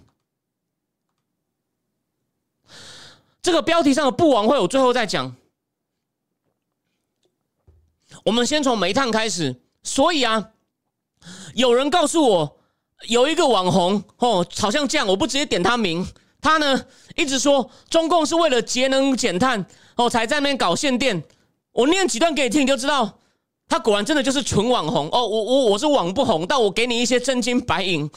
[3.40, 5.36] 这个标题上的不王会，我最后再讲。
[8.26, 10.54] 我们先从煤炭开始，所以啊，
[11.54, 12.60] 有人告诉我
[13.10, 16.04] 有一个网红哦，好像这样，我不直接点他名，
[16.42, 19.64] 他呢一直说中共是为了节能减碳
[19.98, 21.24] 哦，才在那边搞限电。
[21.74, 23.20] 我念几段给你听，你就知道，
[23.68, 25.28] 他果然真的就是纯网红哦。
[25.28, 28.10] 我我我是网不红，但我给你一些真金白银。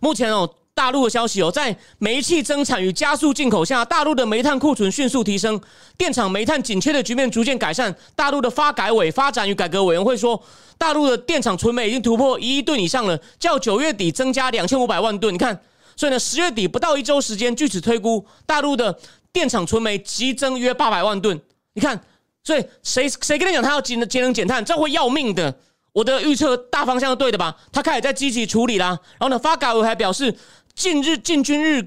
[0.00, 0.54] 目前哦。
[0.78, 5.60] 大陆的消息哦，在煤气增产与加速进口下，大陆的煤炭库存迅速提升，
[5.96, 7.92] 电厂煤炭紧缺的局面逐渐改善。
[8.14, 10.40] 大陆的发改委发展与改革委员会说，
[10.78, 15.34] 大陆的电厂存煤已经突破一亿吨以上了，较九月底增加两千五百万吨。
[15.34, 15.60] 你看，
[15.96, 18.96] 所以呢，十月底不到一周时间，据此推估，大陆的
[19.32, 21.40] 电厂存煤急增约八百万吨。
[21.74, 22.00] 你看，
[22.42, 25.58] 所以谁谁跟你讲他要节能节能减碳，这会要命的。
[25.92, 27.56] 我的预测大方向是对的吧？
[27.72, 28.98] 他开始在积极处理啦。
[29.18, 30.36] 然后呢，发改委还表示。
[30.74, 31.84] 近日，进军日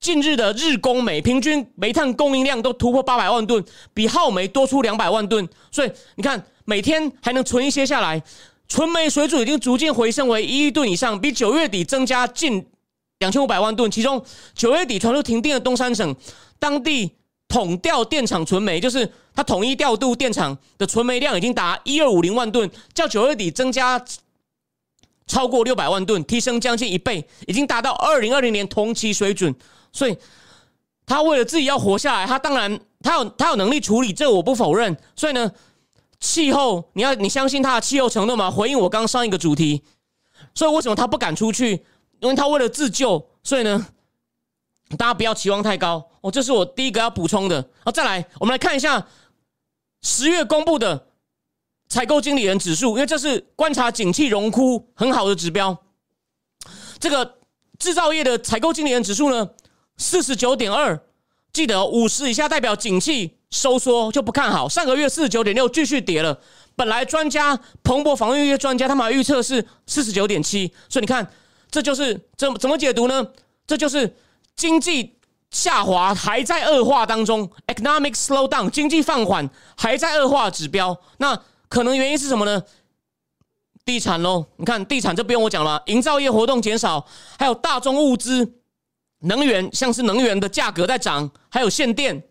[0.00, 8.20] 近日的日供煤平均煤炭供应量都突破八百万吨，比耗煤多出两百万吨，所以你看每天还能存一些下来，
[8.66, 12.66] 纯煤水准已经逐渐回升为一亿吨以上，比九月底增加近
[13.20, 13.88] 两千五百万吨。
[13.88, 14.20] 其中
[14.56, 16.12] 九月底传出停电的东三省，
[16.58, 17.12] 当地
[17.46, 24.04] 统调电厂存煤，就是它统一调度电厂的存煤量已经达一二五零万吨，较九月底增加。
[25.24, 29.54] 超过六百万吨，提升将近一倍，已经达到二零二零年同期水准。
[29.92, 30.18] 所以，
[31.06, 34.94] 他为了自己要活下来，他当然他有他有能力处理，这我不否认。
[35.16, 35.50] 所以呢，
[36.18, 38.50] 气候你要你相信他的气候承诺吗？
[38.50, 39.82] 回应我刚上一个主题。
[40.54, 41.82] 所以为什么他不敢出去？
[42.20, 43.24] 因为他为了自救。
[43.42, 43.86] 所以呢，
[44.98, 46.10] 大家不要期望太高。
[46.20, 47.64] 哦，这是我第一个要补充的。
[47.84, 49.06] 好，再来，我们来看一下
[50.02, 51.08] 十月公布的。
[51.88, 55.76] 采购经理人指数，因为这是观察景气荣枯很好的指标。
[56.98, 57.40] 这个
[57.78, 59.50] 制造业的采购经理人指数呢，
[59.98, 60.98] 四十九点二，
[61.52, 64.66] 记得五十以下代表景气收缩就不看好。
[64.66, 66.40] 上个月四十九点六继续跌了。
[66.74, 71.30] 本来专家彭博防御业专家他们预测是四十九点七，所以你看，
[71.70, 73.28] 这就是怎怎么解读呢？
[73.66, 74.16] 这就是
[74.56, 75.18] 经济
[75.52, 80.98] 下滑还在恶化当中，economic slowdown，经济放缓还在恶化指标。
[81.18, 82.62] 那可能原因是什么呢？
[83.84, 87.06] 地产喽，你看地产这不用我讲了，营造业活动减少，
[87.38, 88.60] 还有大宗物资、
[89.20, 92.22] 能源，像是能源的价格在涨，还有限电，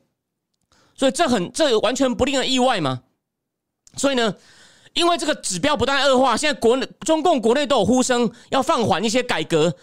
[0.95, 3.01] 所以这很这完全不令人意外嘛。
[3.97, 4.33] 所以呢，
[4.93, 9.75] 因为这个指标不断恶化，现在国内中共国内都有呼声要放缓一些改革。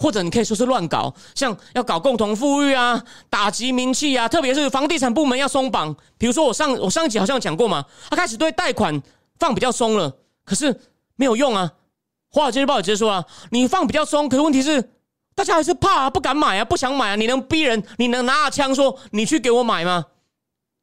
[0.00, 5.94] 或者你可以说是乱搞，像要搞共同富裕啊，打击民气啊，特别是房地产部门要松绑。
[6.16, 9.00] 比如说我上我上一集好像讲过嘛，他开始对贷款
[9.38, 10.74] 放比较松了，可是
[11.16, 11.70] 没有用啊。
[12.30, 14.90] 华尔街日报也直接说啊，你放比较松，可是问题是
[15.34, 17.16] 大家还是怕，不敢买啊，不想买啊。
[17.16, 17.84] 你能逼人？
[17.98, 20.06] 你能拿着枪说你去给我买吗？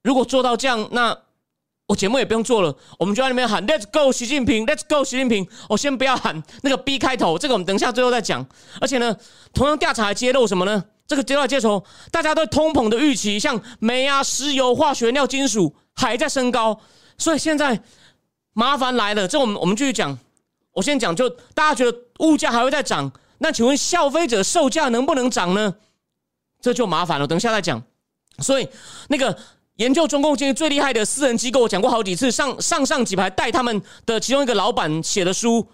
[0.03, 1.17] 如果做到这样，那。
[1.88, 5.47] 我节目也不用做了，我们就在那边喊 “Let's go 习近平，Let's go 习近平”。
[5.69, 8.45] 我先不要喊那个 B 开头，这个我们等一下最后再讲。
[8.82, 9.15] 而且呢，
[9.54, 10.84] 同样调查还揭露什么呢？
[11.08, 16.78] 这个揭露揭露大家对通膨的预期，像煤啊、石油、化学料、金属还在升高。
[17.17, 17.82] 所以现在
[18.52, 20.19] 麻烦来了，这我们我们继续讲。
[20.73, 25.76] 我先讲，就大家觉得物价还会再涨，那请问消费者售价能不能涨呢？
[26.60, 27.82] 这就麻烦了，等一下再讲。
[28.39, 28.67] 所以
[29.08, 29.38] 那个。
[29.77, 32.31] 研究中共经济最厉害的私人机构，我讲过好几次。
[32.31, 35.67] 上上上几排带他们的其中一个老板写的书，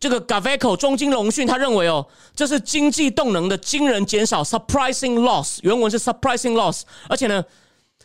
[0.00, 5.58] 这个 Gaveco 中金龙讯，他认为哦，这是经济动能的惊人减少，surprising loss。
[5.62, 6.82] 原文是 surprising loss。
[7.08, 7.44] 而且呢，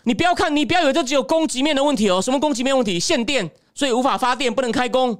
[0.03, 2.21] 你不要看，你不要以为这只有供给面的问题哦。
[2.21, 2.99] 什么供给面问题？
[2.99, 5.19] 限电，所以无法发电，不能开工。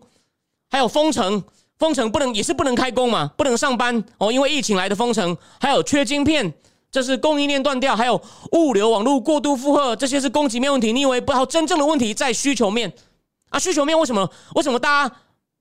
[0.70, 1.44] 还有封城，
[1.80, 5.36] 封城不能也是不能开工嘛，不能上班哦，因为疫情来的封城。
[5.60, 6.54] 还有缺晶片。
[6.94, 10.94] 这是供应链断掉，还有物流网络过度负荷，这些是供给面问题。
[10.94, 11.44] 你以为不好？
[11.44, 12.94] 真正的问题在需求面
[13.50, 13.58] 啊！
[13.58, 14.30] 需求面为什么？
[14.54, 15.16] 为什么大家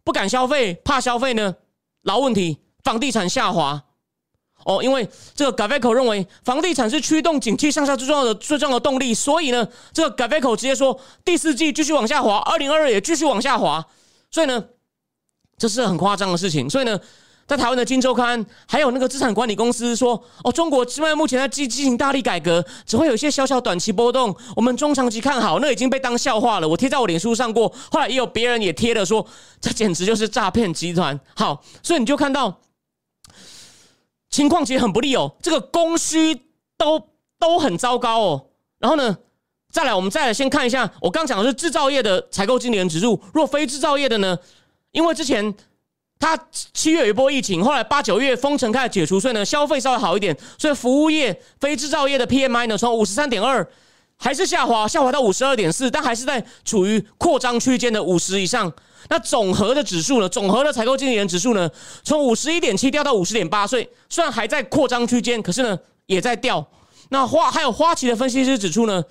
[0.04, 0.74] 不敢消费？
[0.84, 1.54] 怕消费呢？
[2.02, 3.82] 老问题，房地产下滑
[4.66, 4.82] 哦。
[4.82, 13.82] 因为这个 Gaveco 认为房地产是驱动景气上下最重要的、最重要的动力，所以呢，这个 Gaveco 直接说第四季继续往下滑，二零二二也继续往下滑。
[14.30, 14.62] 所以呢，
[15.56, 16.68] 这是很夸张的事情。
[16.68, 17.00] 所以呢。
[17.46, 24.34] 在台湾的《金周刊》还有那个资产管理公司说：“哦，中国之外目前在进进行大力改革，只会有一些小小短期波动。
[24.56, 26.68] 我们中长期看好，那已经被当笑话了。
[26.68, 29.26] 我贴在我脸书上过，后来也有别人也贴了，说
[29.60, 31.18] 这简直就是诈骗集团。
[31.34, 32.60] 好，所以你就看到
[34.30, 36.46] 情况其实很不利哦，这个供需
[36.78, 38.46] 都都很糟糕哦。
[38.78, 39.18] 然后呢，
[39.70, 44.38] 再来我们再来先看一下，我刚讲的是制造业的采购经理人指数，若非制造业的呢，
[44.92, 45.54] 因为之前。
[46.22, 46.38] 它
[46.72, 53.66] 七月有一波疫情，后来八九月封城开始解除，所以呢消费稍微好一点，所以服务业、非制造业的 PMI 呢从五十三点二
[54.16, 58.72] 还是下滑，下滑到五十二点四，但还是在处于扩张区间的五十以上。
[59.08, 61.68] 那总和的指数呢，总和的采购经理人指数呢，
[62.04, 66.64] 从五十一点七掉到五十点八，所以虽然还在扩张区间，可是呢也在掉。
[67.08, 69.02] 那花还有花旗的分析师指出呢，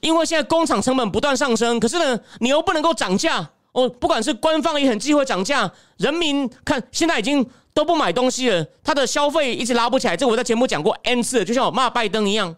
[0.00, 3.50] 因为现在工厂成本不断上升，可是呢你又不能够涨价。
[3.76, 10.16] 哦，不管是官方也很忌讳涨价，人民看现在已经都不买东西了，他的消费一直拉不起来。
[10.16, 12.56] 这我在节目讲过 n 次，就像我骂拜登一样。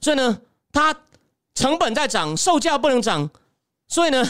[0.00, 0.40] 所以呢，
[0.72, 0.92] 他
[1.54, 3.30] 成本在涨，售价不能涨。
[3.86, 4.28] 所以呢，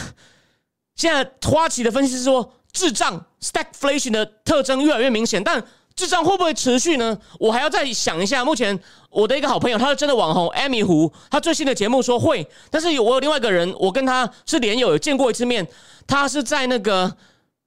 [0.95, 5.65] 现在花旗的分析是说，滞胀 （stagflation） 的特征越来越明显，但。
[5.95, 7.17] 智障会不会持续呢？
[7.39, 8.43] 我还要再想一下。
[8.43, 8.77] 目前
[9.09, 15.67] 我的一个好朋友，他是真的网红艾米胡，他最新的节目说会，但是有我有另外一个人，我跟他是连友，有见过一次面。
[16.07, 17.15] 他是在那个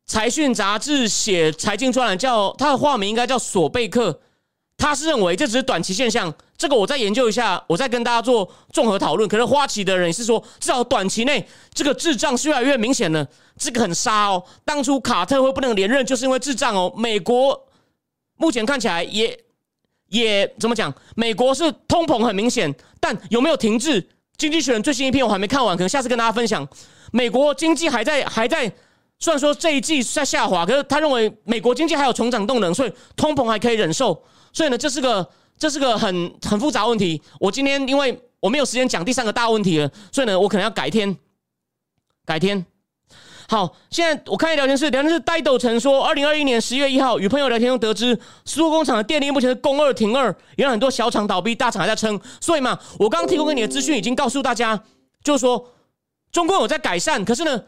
[0.06, 4.20] 财讯杂志写财经专栏，叫他的化名应该叫索贝克。
[4.78, 9.26] 他是认为这只是短期现象，这个我再研究一下，我再跟大家做综合讨论。
[9.26, 14.44] 可是花旗的人是说，至少短期内这个智障是越来越明显了，这个很杀哦。
[14.66, 16.92] 当初卡特会不能连任，就是因为智障哦。
[16.94, 17.58] 美国
[18.37, 19.39] 目前看起来也
[20.09, 20.93] 也怎么讲？
[21.14, 24.07] 美国是通膨很明显，但有没有停滞？
[24.37, 26.66] 经济学人最新一篇我还没看完，可能下次跟大家分享。
[27.11, 28.70] 美国经济还在还在，
[29.18, 34.22] 虽然说这一季在下滑，可是他认为美国经济还有成长动能，所以通膨还可以忍受。
[34.53, 35.26] 所以呢，这是个
[35.59, 37.20] 这是个很很复杂问题。
[37.41, 41.16] 我今天因为我没有时间讲第三个大问题了，所以呢，我可能要改天。
[42.26, 42.66] 改天。
[43.49, 52.20] 好，现在我看一聊天室，聊天室呆豆曾说，二零二一年十月一号与朋友聊天中得知，苏州工厂的电力目前是供二停二，也有很多小厂倒闭，大厂还在撑。
[52.40, 54.82] 所以嘛，我刚刚提供给你的资讯已经告诉大家，
[55.22, 55.72] 就是说
[56.32, 57.62] 中共有在改善，可是呢，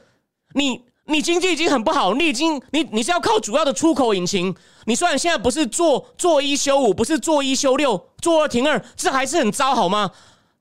[0.54, 0.82] 你。
[1.10, 4.54] 你经济已经很不好，你已经你你是要靠主要的出口引擎。
[4.84, 10.10] 你虽然现在不是做做一休五，不是做一休六，做二停二，这还是很糟，好吗？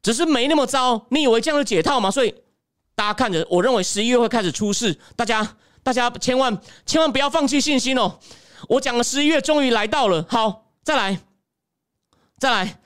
[0.02, 1.06] 只是没那么糟。
[1.10, 2.10] 你以为这样就解套吗？
[2.10, 2.34] 所以
[2.98, 5.00] 大家看着，我认为十一月会开始出事。
[5.16, 5.48] 大家
[5.84, 8.18] 大家千万千万不要放弃信心哦！
[8.68, 10.26] 我讲了十一月终于来到了。
[10.28, 11.20] 好，再来
[12.40, 12.80] 再来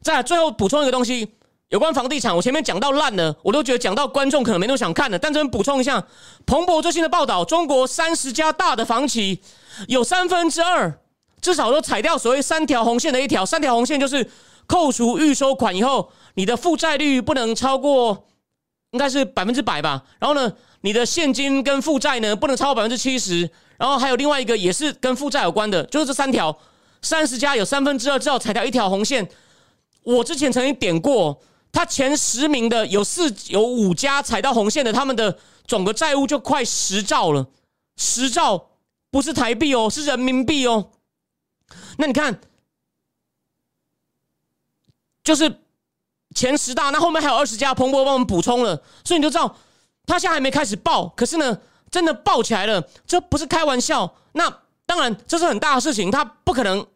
[0.00, 1.34] 再来，最后补充一个东西。
[1.70, 5.18] 有关房地产，我前面讲到烂了，我都觉得讲到观众可能没那么想看了。
[5.18, 6.06] 但这边补充一下，
[6.46, 9.42] 彭博最新的报道，中国三十家大的房企
[9.88, 11.00] 有三分之二，
[11.40, 13.44] 至少都踩掉所谓三条红线的一条。
[13.44, 14.30] 三条红线就是
[14.66, 18.26] 扣除预收款以后，你的负债率不能超过，
[18.90, 20.04] 应该是百分之百吧。
[20.18, 23.50] 然后呢，你的现金跟负债呢不能超过百分之七十。
[23.76, 26.56] 然后还有另外一个也是跟负债有关的，就是这三条，
[27.02, 29.28] 三十家有三分之二至少踩掉一条红线。
[30.02, 31.40] 我之前曾经点过。
[31.76, 35.36] 他前十名的有四有五家踩到红线的，他们的
[35.66, 37.48] 总个债务就快十兆了，
[37.96, 38.68] 十兆
[39.10, 40.92] 不是台币哦，是人民币哦。
[41.98, 42.38] 那你看，
[45.24, 45.52] 就是
[46.36, 49.56] 前十大，那后面还有二十家，彭博帮我们补充了，所以你就知道
[50.06, 51.58] 他现在还没开始爆，可是呢，
[51.90, 54.14] 真的爆起来了，这不是开玩笑。
[54.32, 56.86] 那当然这是很大的事情，他不可能。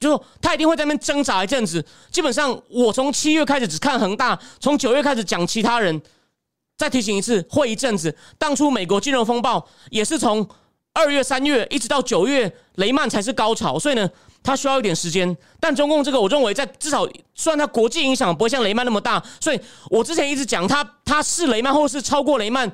[0.00, 1.84] 就他一定会在那边挣扎一阵子。
[2.12, 6.00] 基本上，我从七月开始只看恒大，从九月开始讲其他人。
[6.76, 8.16] 再提醒一次，会一阵子。
[8.38, 10.48] 当初美国金融风暴也是从
[10.94, 13.78] 二月、三月一直到九月，雷曼才是高潮。
[13.78, 14.10] 所以呢，
[14.42, 15.36] 它需要一点时间。
[15.60, 19.60] 但中共这个，我认为在至少，虽然它国际影响不会像雷曼那么大，所以
[19.90, 22.70] 我之前一直讲它，它是雷曼或是超过雷曼，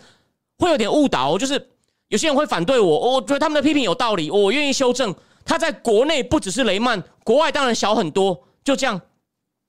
[0.59, 1.37] 会有点误导。
[1.37, 1.69] 就是
[2.09, 5.15] 有些人会反对我，我觉得他们的批评有道理，我愿意修正。
[5.45, 8.47] 它在国内不只是雷曼，国外当然小很多。
[8.65, 8.99] 就这样，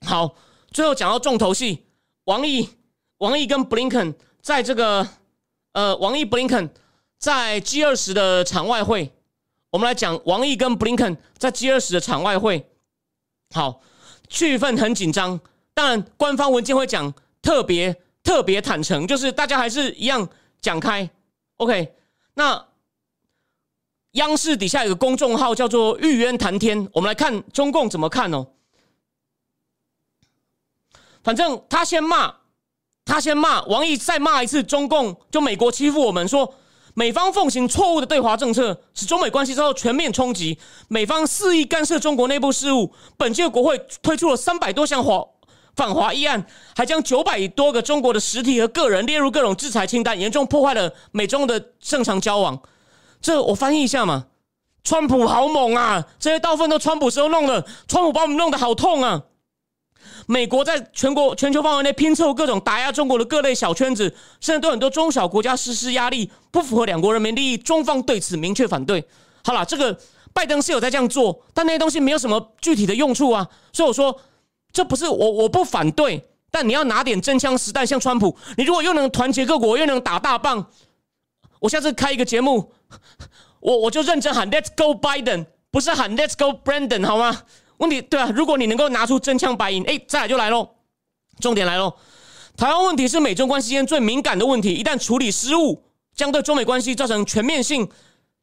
[0.08, 0.36] 好，
[0.72, 1.84] 最后讲到重头戏，
[2.24, 2.70] 王毅，
[3.18, 5.06] 王毅跟布林肯在这个，
[5.74, 6.70] 呃，王毅布林肯
[7.26, 9.12] 在 G 二十的场外会，
[9.72, 12.70] 我们来讲王毅跟布林肯在 G 二十的场外会，
[13.50, 13.82] 好，
[14.30, 15.40] 气氛很紧张。
[15.74, 17.12] 当然，官方文件会讲
[17.42, 20.30] 特别特别坦诚，就是大家还是一样
[20.62, 21.10] 讲开。
[21.58, 21.96] OK，
[22.36, 22.64] 那。
[24.12, 28.48] 央视底下有个公众号叫做“玉渊谈天”，我们来看中共怎么看哦。
[31.24, 32.34] 反正他先骂，
[33.04, 36.56] 他先骂王毅，再骂一次中共，就美国欺负我们，说
[36.96, 40.58] 美方奉行错误的对华政策，使中美关系遭到全面冲击。
[40.88, 45.22] 美方肆意干涉中国内部事务，本届国会推出了三百多项华
[45.76, 52.58] 反华议案，还将九百多个中国的实体和个人列入各种制裁清单，严重破坏了美中的正常交往。
[53.22, 54.28] 这我翻译一下嘛，
[54.82, 56.08] 川普好猛啊！
[56.18, 59.22] 这些道分都川普时候弄的，川普把我们弄得好痛啊！
[60.28, 69.04] 美国在全国全球范围内拼凑各种打压中国的各类小圈子，甚至对很多中小国家实施压力，不符合两国人民利益，中方对此明确反对。
[69.44, 69.98] 好了，这个
[70.34, 74.20] 拜登是有在这样做，但那些东西没有什么具体的用处啊，所以我说
[74.72, 80.70] 这不是我我不反对，但你要拿点真枪实弹，像川普，你如果又能团结各国，又能打大棒，
[81.60, 82.72] 我下次开一个节目。
[83.60, 87.42] 我我就认真喊 Let's go Biden，不是喊 Let's go Brandon 好吗？
[87.78, 90.70] 问题对啊，如果你能够拿出真枪白银，哎，再来就来喽。
[91.40, 91.94] 重点来喽，
[92.56, 95.84] 台湾问题是美中关系间最敏感的问题，一旦处理失误，
[96.16, 97.90] 将对中美关系造成全面性、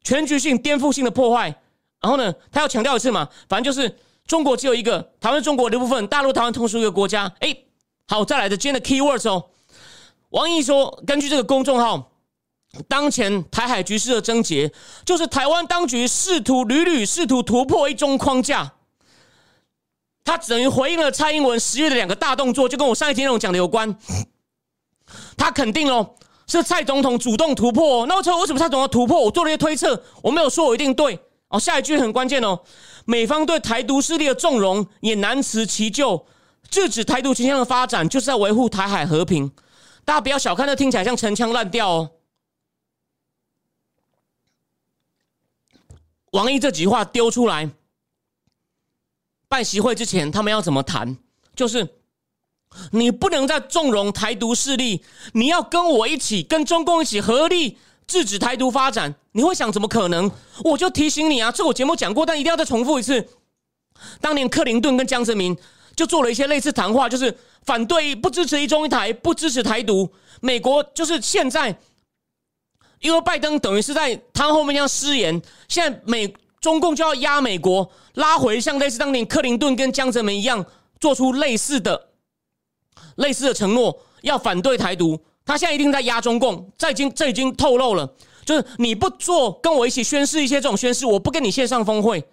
[0.04, 1.54] 全局性、颠覆性的破坏。
[2.00, 7.32] 然后呢，他要强调一次嘛，反正就是中国只有一个，台湾中国的部分，大陆台湾同属一个国家。
[7.40, 7.56] 哎，
[8.08, 9.50] 好，再来的今天的 key words 哦。
[10.30, 12.08] 王毅说，根据这个公众号。
[12.88, 14.72] 当前台海局势的症结，
[15.04, 18.72] 就是台湾当局试图屡屡试图突破一中框架。
[20.24, 23.96] 他等于回应了蔡英文十月的两个大动作，就跟我上一集内容讲的有关。
[25.36, 26.14] 他肯定了
[26.46, 28.06] 是蔡总统主动突破。
[28.06, 29.20] 那我说为什么蔡总统突破？
[29.20, 31.18] 我做了一些推测，我没有说我一定对。
[31.48, 32.58] 哦，下一句很关键哦，
[33.04, 36.24] 美方对台独势力的纵容也难辞其咎，
[36.70, 39.52] 制止台独倾向的发展，就是在维护台海和平。
[40.04, 42.10] 大家不要小看，这听起来像陈腔滥调哦。
[46.30, 47.68] 王毅这几句话丢出来，
[49.52, 51.18] 办席会之前，他们要怎么谈？
[51.54, 51.86] 就是
[52.92, 57.76] 你不能再纵容台独势力，你要跟我一起，跟中共一起合力
[58.06, 59.14] 制止台独发展。
[59.32, 60.30] 你会想怎么可能？
[60.64, 63.28] 我就提醒你啊，这我节目讲过，但一定要再重复一次。
[64.22, 65.54] 当年克林顿跟江泽民
[65.94, 70.10] 就做了一些类似谈话，就是反对不支持一中一台，不支持台独。
[70.40, 71.78] 美国就是现在。
[73.00, 76.32] 因为拜登等于是在他后面要失言，现在美
[76.62, 80.64] 中共就要压美国拉回，像类似当年克林顿跟江泽民一样，
[80.98, 82.08] 做出类似的
[83.16, 85.20] 类似的承诺，要反对台独。
[85.44, 88.08] 他现在一定在压中共，这已经这已经透露了，
[88.44, 92.24] 就是你不做跟我一起宣誓一些这种宣誓，我不跟你线上峰会。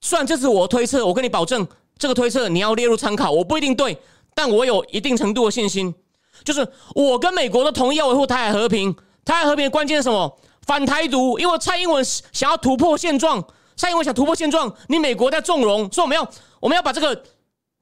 [0.00, 1.66] 虽然这是我推测，我跟你保证，
[1.98, 3.98] 这个推测你要列入参考，我不一定对，
[4.36, 5.92] 但我有一定程度的信心，
[6.44, 8.94] 就是我跟美国都同意要维护台海和平。
[9.24, 10.38] 台海和平关键是什么？
[10.68, 13.42] 反台独，因为蔡英文想要突破现状，
[13.74, 17.24] 蔡英文想突破现状，你美国在纵容，说我们要我们要把这个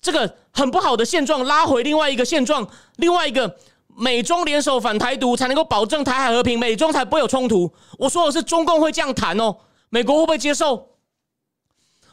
[0.01, 2.65] 这个很不好的现状拉回另外一个现状，
[2.99, 3.57] 另外一个
[3.97, 7.69] 美中联手反台独，才能够保证台海和平，美中才不会有冲突。
[7.99, 9.57] 我说的是中共会这样谈哦，
[9.89, 10.91] 美国会不会接受？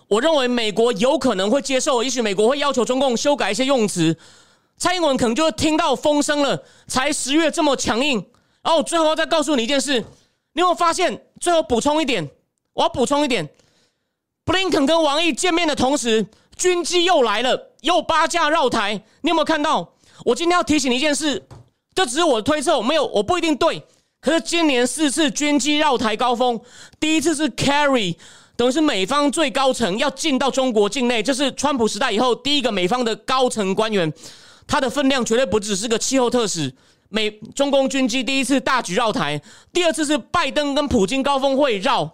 [0.07, 4.17] 我认为美国有可能会接受，也许美国会要求中共修改一些用词，
[4.75, 8.25] 蔡英文可能就会听到风声了，才十月这么强硬。
[8.63, 10.03] 然后最后再告诉你一件事，
[10.53, 11.25] 你有没有发现？
[11.39, 12.29] 最后补充一点，
[12.73, 13.49] 我要补充一点，
[14.45, 16.25] 布林肯跟王毅见面的同时，
[16.55, 19.03] 军机又来了，又八架绕台。
[19.21, 19.93] 你有没有看到？
[20.25, 21.43] 我今天要提醒你一件事，
[21.93, 23.83] 这只是我的推测，没有，我不一定对。
[24.21, 26.61] 可是今年四次军机绕台高峰，
[26.97, 28.15] 第一次是 Carry，
[28.55, 34.13] 等于是美方最高层要进到中国境内，这是川普时代以后第一个美方的高层官员，
[34.65, 36.73] 他的分量绝对不只是个气候特使。
[37.09, 39.41] 美中共军机第一次大举绕台，
[39.71, 42.09] 第二次是拜登跟普京高峰会绕，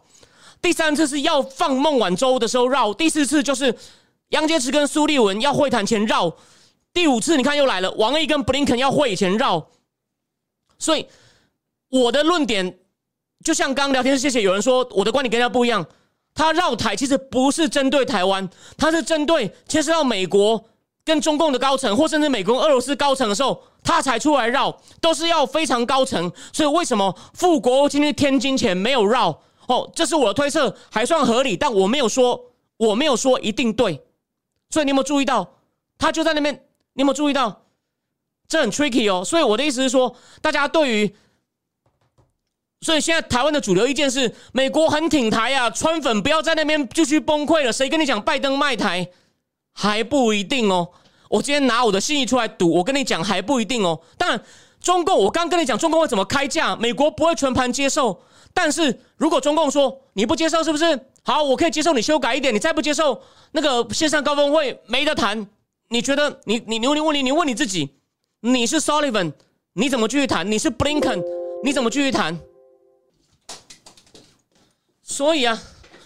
[0.62, 3.74] 第三次是要放孟晚舟的时候绕，第四次就是
[4.30, 6.36] 杨洁篪跟苏利文要会谈前绕，
[6.94, 9.70] 第五次你看又来了，王毅跟布林肯要会以前绕。
[10.78, 11.08] 所以
[11.90, 12.78] 我的论点
[13.44, 15.86] 就像刚聊天室，谢谢有人说我的观点跟他不一样，
[16.34, 20.66] 他绕台其实不是针对台湾，他是针对牵涉到美国。
[21.10, 26.32] 跟中共的高层，或甚至美国、俄罗斯高层的时候，他才出来绕，都是要非常高层。
[26.53, 29.41] 所以为什么富国今天天津前没有绕？
[29.66, 33.99] 哦，这是我的推测，还算合理，但我没有说，我没有说一定对。
[34.70, 35.55] 所以你有没有注意到，
[35.97, 36.53] 他就在那边？
[36.93, 37.64] 你有没有注意到？
[38.47, 39.26] 这很 tricky 哦。
[39.26, 41.16] 所以我的意思是说，大家对于，
[42.82, 47.74] 所以现在台湾的主流意见是，美国很挺台啊，川粉不要在那边继续崩溃了。
[47.74, 49.10] 谁跟你讲拜登卖台？
[49.72, 50.89] 还不一定哦，
[51.30, 53.98] 我今天拿我的信义出来赌，我跟你讲还不一定哦。
[54.18, 54.44] 但，
[54.82, 58.22] 中共我刚跟你讲，中共会怎么开价，美国不会全盘接受。
[58.54, 61.00] 但是如果中共说你不接受，是不是？
[61.24, 63.22] 好，我可以接受你修改一点，你再不接受，
[63.52, 65.48] 那个线上高峰会没得谈。
[65.90, 67.96] 你觉得你你你问你问你你问你自己，
[68.42, 69.34] 你是 Sullivan，
[69.74, 70.52] 你怎么继续谈？
[70.52, 71.24] 你是 Blinken，
[71.64, 72.40] 你怎么继续谈？
[75.04, 75.62] 所以啊，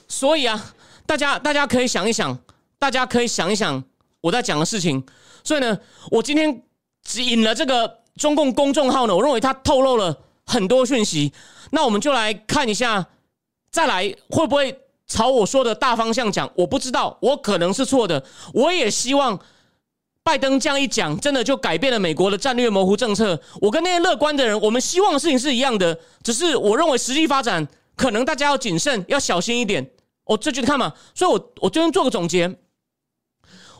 [0.07, 0.73] 所以啊，
[1.05, 2.37] 大家大家可以想一想。
[2.79, 3.81] 大家可以想一想
[4.23, 5.03] 我在讲的事情，
[5.43, 5.77] 所以呢，
[6.09, 6.63] 我今天
[7.03, 11.33] 只引了这个中共公众号呢，我认为它透露了很多讯息。
[11.71, 13.05] 那我们就来看一下，
[13.69, 16.49] 再来会不会朝我说的大方向讲？
[16.55, 18.23] 我不知道，我可能是错的。
[18.53, 19.37] 我也希望
[20.23, 23.37] 拜登这样一讲，真的就改变了美国的战略模糊政策。
[23.59, 27.67] 我跟那些乐观的人，我们希望的事情是一样的，只是我认为实际发展
[27.97, 29.91] 可能大家要谨慎，要小心一点。
[30.23, 30.93] 哦，这就看嘛。
[31.13, 32.57] 所以我我今天做个总结。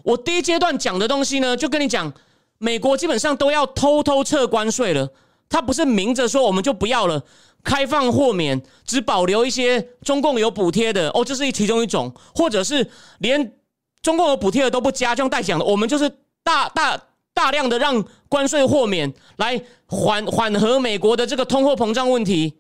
[0.04, 2.14] 我第一阶段讲的东西呢，就跟你讲，
[2.58, 5.10] 美国基本上都要偷偷撤关税了。
[5.50, 7.24] 他不是明着说我们就不要了，
[7.64, 12.90] 开放豁免，只保留一些中共有补贴的哦，这是其中一种，或者是
[13.20, 13.54] 连
[14.02, 16.10] 中共有补贴的都不加，这样代讲的，我们就是
[16.44, 17.00] 大大
[17.34, 22.56] 大量的让关税豁免来缓缓和美国的这个通货膨胀问题，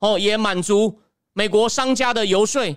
[0.00, 1.00] 哦，也满足
[1.32, 2.76] 美国商家的游说，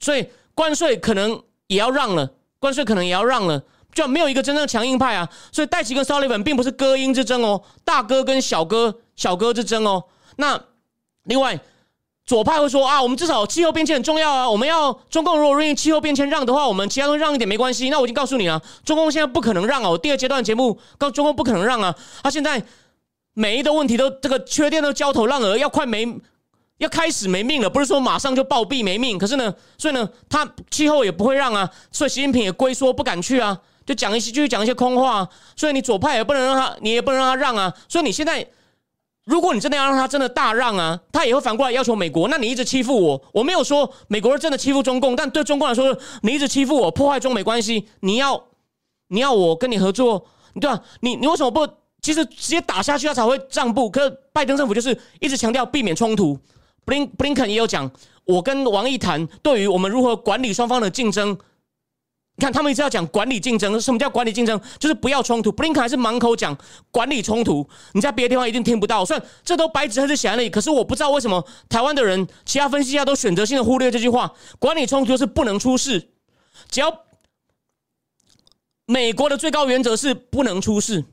[0.00, 2.34] 所以关税可能也要让了。
[2.58, 3.62] 关税可能也要让了，
[3.94, 5.28] 就没有一个真正强硬派啊。
[5.52, 10.04] 所以戴奇跟沙利文并不是哥音之争哦，大哥跟小哥小哥之争哦。
[10.36, 10.60] 那
[11.24, 11.58] 另外
[12.26, 17.88] 左派会说啊，我们至少气候变迁很重要啊，我们要中共如果愿意气候变迁让的话，我们其他都让一点没关系。
[17.90, 19.96] 那我已经告诉你了，中共现在不可能让哦。
[19.96, 22.62] 第二阶段节目告中共不可能让啊，他现在
[23.32, 26.06] 每一个问题都这个缺电都焦头烂额，要快没
[26.78, 29.18] 要开始没命了，不是说马上就暴毙没命。
[29.18, 35.28] 可是呢，所以呢，他气候也不会让啊，所以习近平也龟缩不敢去啊，就讲一些继续讲一些空话。
[35.56, 37.74] 所以你左派也不能让他，你也不能让他让啊。
[37.88, 38.46] 所以你现在，
[39.24, 42.28] 如果你真的要让他真的大让啊，他也会反过来要求美国。
[42.28, 48.40] 那你一直欺负我，我没有说美国人真的欺负中共，但对中共来说，你一直欺负我，破坏中美关系，你要
[49.08, 50.24] 你要我跟你合作，
[50.60, 50.80] 对吧？
[51.00, 51.66] 你你为什么不？
[52.00, 53.90] 其实直接打下去，他才会让步。
[53.90, 56.38] 可是拜登政府就是一直强调避免冲突。
[56.88, 57.90] 布林布林肯也有讲，
[58.24, 61.32] 我跟王毅谈，对于我们如何管理双方的竞争，
[62.36, 63.78] 你看他们一直要讲管理竞争。
[63.78, 64.58] 什么叫管理竞争？
[64.78, 65.52] 就是不要冲突。
[65.52, 66.56] 布林肯还是满口讲
[66.90, 69.04] 管理冲突，你在别的地方一定听不到。
[69.04, 74.32] 虽然这都白纸黑字写在那里，可是我不知道为什么台湾的人、其他分析家都选择性的忽略这句话。
[74.58, 76.08] 管理冲突是不能出事，
[76.70, 77.02] 只要
[78.86, 81.04] 美国的最高原则是不能出事。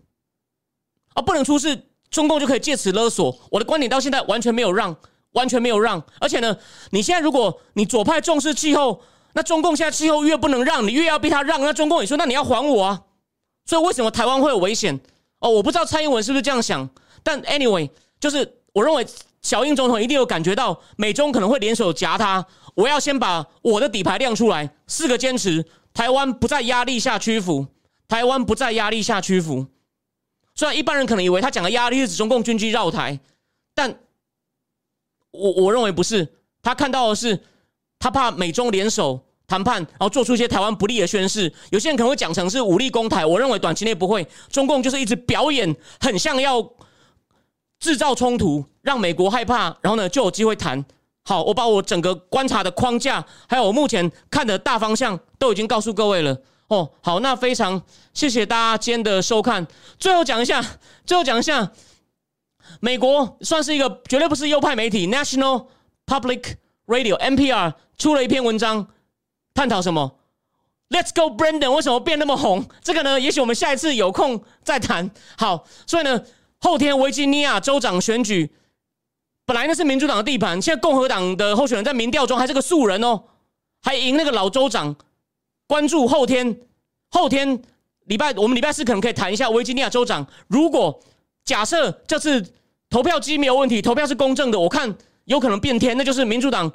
[1.16, 3.38] 啊，不能出事，中共就可以借此勒索。
[3.52, 4.96] 我的观点到现在完全没有让，
[5.36, 6.04] 完全没有让。
[6.20, 6.58] 而且呢，
[6.90, 9.02] 你现在如果你左派重视气候，
[9.34, 13.04] 那中共现在气候越不能让，你越要逼他让，那中共也说，那你要还我啊。
[13.66, 15.00] 所以为什么台湾会有危险？
[15.40, 16.90] 哦，我不知道蔡英文是不是这样想，
[17.22, 19.06] 但 anyway，就是我认为
[19.42, 22.46] 小英总统一定有感觉到美中可能会联手夹他。
[22.76, 27.68] 我要先把我的底牌亮出来，四个坚持，台湾不在压力下屈服，
[28.08, 29.66] 台湾不在压力下屈服。
[30.56, 33.20] 虽然一般人可能以为他讲的压力是指中共军机绕台，
[33.74, 33.98] 但
[35.36, 36.28] 我我认为不是。
[36.62, 37.40] 他看到的是，
[38.00, 41.54] 他怕美中联手谈判，然后做出一些台湾不利的宣示。
[41.70, 44.28] 有些人可能会讲成是武力攻台，我认为短期内不会。
[44.50, 46.68] 中共就是一直表演，很像要
[47.80, 50.84] 制造冲突，让美国害怕，然后呢就有机会谈。
[51.24, 56.36] 好，我把我整个观察的框架，还有我目前看的大方向，都已经告诉各位了。
[56.68, 57.80] 哦，好，那非常
[58.14, 59.68] 谢谢大家今天的收看。
[60.00, 60.64] 最后讲一下，
[61.06, 61.72] 最后讲一下，
[62.80, 65.68] 美国算是一个绝对不是右派媒体，National
[66.06, 66.56] Public
[66.88, 68.88] Radio（NPR） 出了一篇文章，
[69.54, 70.20] 探讨什么
[70.90, 71.72] ？Let's go, Brandon！
[71.72, 72.66] 为什么变那么红？
[72.84, 75.10] 这个呢，也许我们下一次有空再谈。
[75.38, 76.22] 好，所以呢，
[76.60, 78.54] 后天维吉尼亚州长选举，
[79.46, 83.24] 本来那是民主党的地盘，现在共和党的候选人在民调中还是个素人哦，
[83.82, 84.96] 还赢那个老州长。
[85.68, 86.60] 关注后天，
[87.10, 87.60] 后天
[88.06, 90.28] 礼拜我们礼拜四可能可以谈一下维吉尼亚州长。
[90.48, 91.02] 如果
[91.44, 92.54] 假设这次
[92.96, 96.72] 投票机没有问题，投票是公正的，我看有可能变天，那就是民主党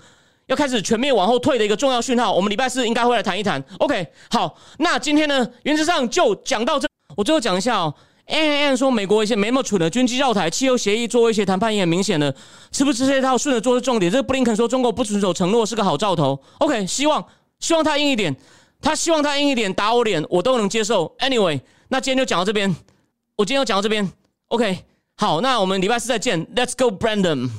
[0.48, 2.30] 要开始全面往后退的一个重要讯号。
[2.30, 3.64] 我们礼拜四应该会来谈一谈。
[3.78, 6.86] OK，好，那今天呢，原则上就讲到这。
[7.16, 7.94] 我最后讲一下哦
[8.26, 12.34] ，N N N 说美国一些没那么蠢的军机绕台、汽油协议做威胁谈判也很明显的，
[12.70, 14.12] 是不是这套顺着做是重点？
[14.12, 16.38] 这个布林肯说中国不遵守承诺是个好兆头。
[16.58, 17.24] OK，希望
[17.60, 18.36] 希望他硬一点。
[18.82, 21.16] 他希望他硬一点打我脸，我都能接受。
[21.20, 22.76] Anyway，那今天就讲到这边。
[23.36, 24.06] 我今天就讲到这边。
[24.48, 24.84] OK，
[25.20, 26.46] 好，那我们礼拜四再见。
[26.56, 27.50] Let's go, Brandon。